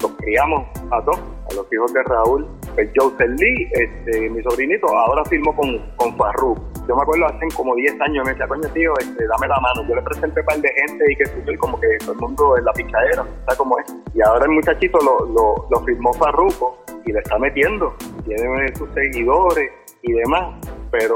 los, 0.00 0.12
criamos 0.18 0.66
a 0.90 1.04
todos, 1.04 1.20
a 1.50 1.54
los 1.54 1.72
hijos 1.72 1.92
de 1.92 2.02
Raúl. 2.04 2.46
Pues 2.74 2.90
Joseph 2.96 3.30
Lee, 3.38 3.68
este, 3.72 4.30
mi 4.30 4.42
sobrinito, 4.42 4.86
ahora 4.88 5.24
firmó 5.24 5.54
con, 5.54 5.78
con 5.96 6.16
Farru 6.16 6.56
yo 6.90 6.96
me 6.96 7.02
acuerdo 7.02 7.26
hace 7.26 7.46
como 7.54 7.72
10 7.76 8.00
años, 8.00 8.24
me 8.24 8.32
decía, 8.32 8.48
coño 8.48 8.68
tío, 8.72 8.92
este, 8.98 9.24
dame 9.24 9.46
la 9.46 9.60
mano. 9.60 9.86
Yo 9.88 9.94
le 9.94 10.02
presenté 10.02 10.40
un 10.40 10.46
par 10.46 10.60
de 10.60 10.68
gente 10.70 11.04
y 11.08 11.14
que 11.14 11.26
súper 11.26 11.56
como 11.58 11.78
que 11.78 11.86
todo 12.00 12.12
el 12.14 12.18
mundo 12.18 12.58
en 12.58 12.64
la 12.64 12.72
pichadera, 12.72 13.24
¿sabes 13.44 13.58
cómo 13.58 13.78
es? 13.78 13.94
Y 14.12 14.20
ahora 14.22 14.46
el 14.46 14.50
muchachito 14.50 14.98
lo, 14.98 15.24
lo, 15.26 15.68
lo 15.70 15.84
firmó 15.84 16.12
Farruko 16.14 16.82
y 17.06 17.12
le 17.12 17.20
está 17.20 17.38
metiendo. 17.38 17.94
Tiene 18.24 18.74
sus 18.74 18.92
seguidores 18.92 19.70
y 20.02 20.12
demás, 20.14 20.56
pero 20.90 21.14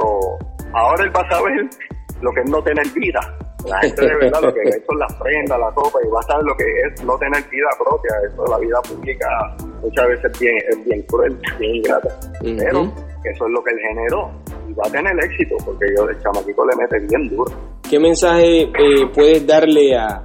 ahora 0.75 1.03
él 1.03 1.17
va 1.17 1.23
a 1.23 1.31
saber 1.31 1.69
lo 2.21 2.33
que 2.33 2.41
es 2.43 2.51
no 2.51 2.63
tener 2.63 2.87
vida. 2.91 3.21
La 3.67 3.81
gente 3.81 4.03
de 4.03 4.17
verdad 4.17 4.43
lo 4.43 4.55
que 4.55 4.61
es 4.63 4.83
son 4.87 4.99
las 4.99 5.13
prendas, 5.15 5.59
la 5.59 5.71
ropa 5.71 5.99
y 6.05 6.09
va 6.09 6.21
a 6.21 6.23
saber 6.23 6.45
lo 6.45 6.57
que 6.57 6.65
es 6.65 7.05
no 7.05 7.17
tener 7.19 7.43
vida 7.51 7.69
propia. 7.79 8.11
Eso 8.27 8.45
la 8.47 8.59
vida 8.59 8.81
pública 8.83 9.27
muchas 9.81 10.09
veces 10.09 10.25
es 10.33 10.41
bien, 10.41 10.57
es 10.69 10.85
bien 10.85 11.03
cruel, 11.03 11.39
bien 11.59 11.75
ingrata. 11.77 12.09
Pero 12.41 12.83
eso 13.25 13.47
es 13.47 13.53
lo 13.53 13.65
que 13.65 13.71
él 13.71 13.79
generó 13.89 14.31
y 14.69 14.73
va 14.75 14.85
a 14.87 14.91
tener 14.91 15.13
éxito 15.25 15.57
porque 15.65 15.87
yo 15.97 16.09
el 16.09 16.21
chamaquito 16.21 16.65
le 16.67 16.77
mete 16.77 16.99
bien 17.07 17.29
duro. 17.29 17.53
¿Qué 17.89 17.99
mensaje 17.99 18.63
eh, 18.63 18.71
puedes 19.15 19.47
darle 19.47 19.97
a, 19.97 20.23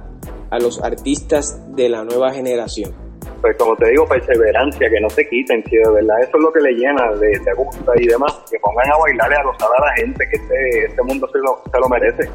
a 0.50 0.58
los 0.58 0.82
artistas 0.82 1.58
de 1.74 1.88
la 1.88 2.04
nueva 2.04 2.32
generación? 2.32 2.94
Pues 3.40 3.56
como 3.56 3.74
te 3.76 3.88
digo, 3.88 4.06
perseverancia, 4.06 4.90
que 4.90 5.00
no 5.00 5.08
se 5.10 5.28
quiten, 5.28 5.64
si 5.64 5.76
de 5.76 5.90
verdad 5.90 6.20
eso 6.20 6.36
es 6.36 6.42
lo 6.42 6.52
que 6.52 6.60
le 6.60 6.72
llena 6.72 7.10
de, 7.14 7.28
de 7.28 7.52
gusta 7.56 7.92
y 7.96 8.06
demás, 8.06 8.32
que 8.50 8.58
pongan 8.58 8.92
a 8.92 8.98
bailar 8.98 9.30
y 9.30 9.34
a 9.34 9.42
gozar 9.44 9.68
a 9.76 9.86
la 9.86 9.92
gente, 9.96 10.28
que 10.28 10.36
este, 10.36 10.84
este 10.86 11.02
mundo 11.02 11.28
se 11.32 11.38
lo, 11.38 11.62
se 11.70 11.78
lo 11.78 11.88
merece. 11.88 12.30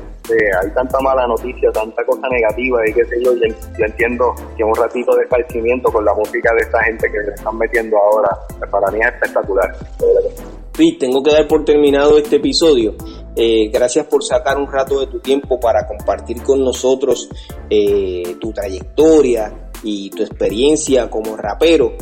hay 0.62 0.72
tanta 0.72 1.00
mala 1.02 1.28
noticia, 1.28 1.72
tanta 1.72 2.04
cosa 2.06 2.28
negativa 2.30 2.88
y 2.88 2.94
qué 2.94 3.06
sé 3.06 3.24
yo, 3.24 3.34
yo, 3.36 3.86
entiendo 3.86 4.34
que 4.58 4.64
un 4.64 4.76
ratito 4.76 5.16
de 5.16 5.24
esparcimiento 5.24 5.92
con 5.92 6.04
la 6.04 6.14
música 6.14 6.52
de 6.54 6.62
esta 6.62 6.84
gente 6.84 7.12
que 7.12 7.20
le 7.20 7.34
están 7.34 7.58
metiendo 7.58 7.98
ahora, 7.98 8.30
pues 8.58 8.70
para 8.70 8.92
mí 8.92 9.00
es 9.00 9.08
espectacular. 9.08 9.76
Pete, 10.76 10.98
tengo 11.00 11.24
que 11.24 11.32
dar 11.32 11.48
por 11.48 11.64
terminado 11.64 12.18
este 12.18 12.38
episodio. 12.38 12.96
Eh, 13.38 13.70
gracias 13.72 14.06
por 14.08 14.24
sacar 14.24 14.58
un 14.58 14.72
rato 14.72 15.02
de 15.02 15.08
tu 15.08 15.20
tiempo 15.20 15.60
para 15.60 15.86
compartir 15.86 16.42
con 16.42 16.64
nosotros 16.64 17.30
eh, 17.70 18.38
tu 18.40 18.54
trayectoria, 18.54 19.65
y 19.86 20.10
tu 20.10 20.24
experiencia 20.24 21.10
como 21.10 21.38
rapero. 21.38 21.94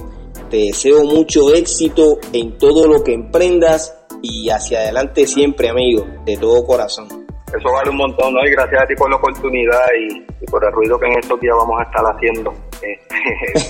Te 0.50 0.58
deseo 0.58 1.04
mucho 1.04 1.54
éxito 1.54 2.18
en 2.32 2.58
todo 2.58 2.88
lo 2.88 3.04
que 3.04 3.14
emprendas 3.14 3.96
y 4.22 4.50
hacia 4.50 4.80
adelante 4.80 5.28
siempre, 5.28 5.70
amigo, 5.70 6.06
de 6.26 6.38
todo 6.38 6.66
corazón. 6.66 7.08
Eso 7.48 7.72
vale 7.72 7.90
un 7.90 7.98
montón, 7.98 8.34
¿no? 8.34 8.40
Y 8.48 8.52
gracias 8.52 8.82
a 8.82 8.88
ti 8.88 8.96
por 8.96 9.10
la 9.10 9.18
oportunidad 9.18 9.86
y, 10.00 10.46
por 10.50 10.64
el 10.64 10.72
ruido 10.72 11.00
que 11.00 11.08
en 11.08 11.20
estos 11.20 11.40
días 11.40 11.56
vamos 11.58 11.80
a 11.80 11.84
estar 11.84 12.04
haciendo. 12.06 12.54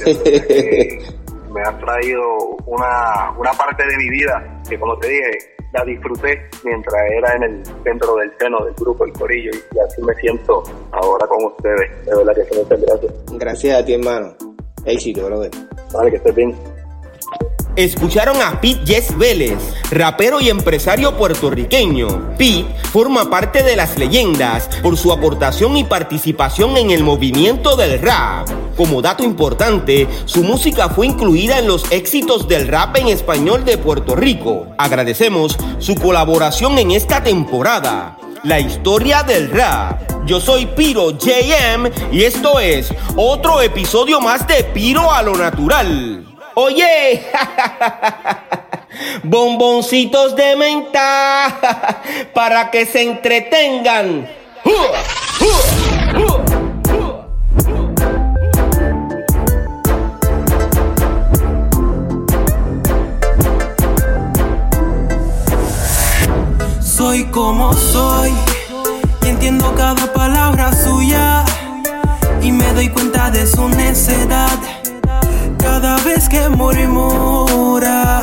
Este, 0.05 0.97
me 1.53 1.61
ha 1.61 1.77
traído 1.77 2.21
una, 2.65 3.31
una 3.37 3.51
parte 3.51 3.83
de 3.85 3.97
mi 3.97 4.09
vida 4.09 4.61
que, 4.67 4.79
como 4.79 4.97
te 4.97 5.07
dije, 5.07 5.29
la 5.73 5.83
disfruté 5.83 6.49
mientras 6.63 7.11
era 7.11 7.35
en 7.35 7.43
el 7.43 7.63
dentro 7.83 8.15
del 8.15 8.31
seno 8.39 8.63
del 8.63 8.73
grupo 8.75 9.05
El 9.05 9.13
Corillo 9.13 9.51
y, 9.51 9.79
así 9.79 10.01
me 10.01 10.13
siento 10.15 10.63
ahora 10.91 11.27
con 11.27 11.45
ustedes. 11.45 12.05
De 12.05 12.15
verdad 12.15 12.33
que 12.35 12.57
muchas 12.57 12.81
gracias. 12.81 13.13
Gracias 13.31 13.81
a 13.81 13.85
ti, 13.85 13.93
hermano. 13.93 14.33
Éxito, 14.85 15.25
brother. 15.25 15.51
Vale, 15.93 16.11
que 16.11 16.17
estés 16.17 16.35
bien. 16.35 16.55
Escucharon 17.75 18.39
a 18.39 18.61
Pete 18.61 18.83
Jess 18.85 19.17
Vélez, 19.17 19.57
rapero 19.89 20.39
y 20.39 20.49
empresario 20.49 21.17
puertorriqueño. 21.17 22.35
Pete 22.37 22.67
forma 22.91 23.31
parte 23.31 23.63
de 23.63 23.75
las 23.75 23.97
leyendas 23.97 24.69
por 24.83 24.95
su 24.95 25.11
aportación 25.11 25.75
y 25.75 25.83
participación 25.83 26.77
en 26.77 26.91
el 26.91 27.03
movimiento 27.03 27.75
del 27.75 27.99
rap. 27.99 28.47
Como 28.77 29.01
dato 29.01 29.23
importante, 29.23 30.07
su 30.25 30.43
música 30.43 30.89
fue 30.89 31.07
incluida 31.07 31.57
en 31.57 31.67
los 31.67 31.91
éxitos 31.91 32.47
del 32.47 32.67
rap 32.67 32.95
en 32.97 33.07
español 33.07 33.65
de 33.65 33.79
Puerto 33.79 34.15
Rico. 34.15 34.67
Agradecemos 34.77 35.57
su 35.79 35.95
colaboración 35.95 36.77
en 36.77 36.91
esta 36.91 37.23
temporada. 37.23 38.19
La 38.43 38.59
historia 38.59 39.23
del 39.23 39.49
rap. 39.49 40.27
Yo 40.27 40.39
soy 40.39 40.67
Piro 40.67 41.09
JM 41.09 41.89
y 42.11 42.23
esto 42.23 42.59
es 42.59 42.93
otro 43.15 43.63
episodio 43.63 44.21
más 44.21 44.47
de 44.47 44.63
Piro 44.63 45.11
a 45.11 45.23
lo 45.23 45.35
natural. 45.35 46.32
Oye, 46.55 47.23
bomboncitos 49.23 50.35
de 50.35 50.55
menta 50.55 51.59
para 52.33 52.69
que 52.69 52.85
se 52.85 53.01
entretengan. 53.01 54.29
Soy 66.81 67.25
como 67.31 67.73
soy 67.73 68.31
y 69.25 69.29
entiendo 69.29 69.73
cada 69.75 70.13
palabra 70.13 70.71
suya 70.71 71.43
y 72.43 72.51
me 72.51 72.71
doy 72.73 72.89
cuenta 72.89 73.31
de 73.31 73.47
su 73.47 73.67
necedad 73.69 74.82
cada 75.63 75.97
vez 76.03 76.27
que 76.29 76.49
murmura. 76.49 78.21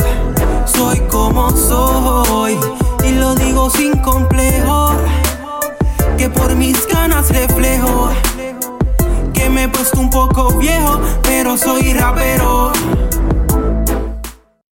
Soy 0.66 1.00
como 1.10 1.50
soy 1.50 2.58
y 3.04 3.12
lo 3.12 3.34
digo 3.34 3.70
sin 3.70 3.96
complejo. 3.98 4.92
Que 6.16 6.28
por 6.28 6.54
mis 6.54 6.86
ganas 6.86 7.30
reflejo 7.30 8.10
que 9.32 9.48
me 9.48 9.64
he 9.64 9.68
puesto 9.68 9.98
un 10.00 10.10
poco 10.10 10.52
viejo, 10.58 11.00
pero 11.22 11.56
soy 11.56 11.94
rapero. 11.94 12.72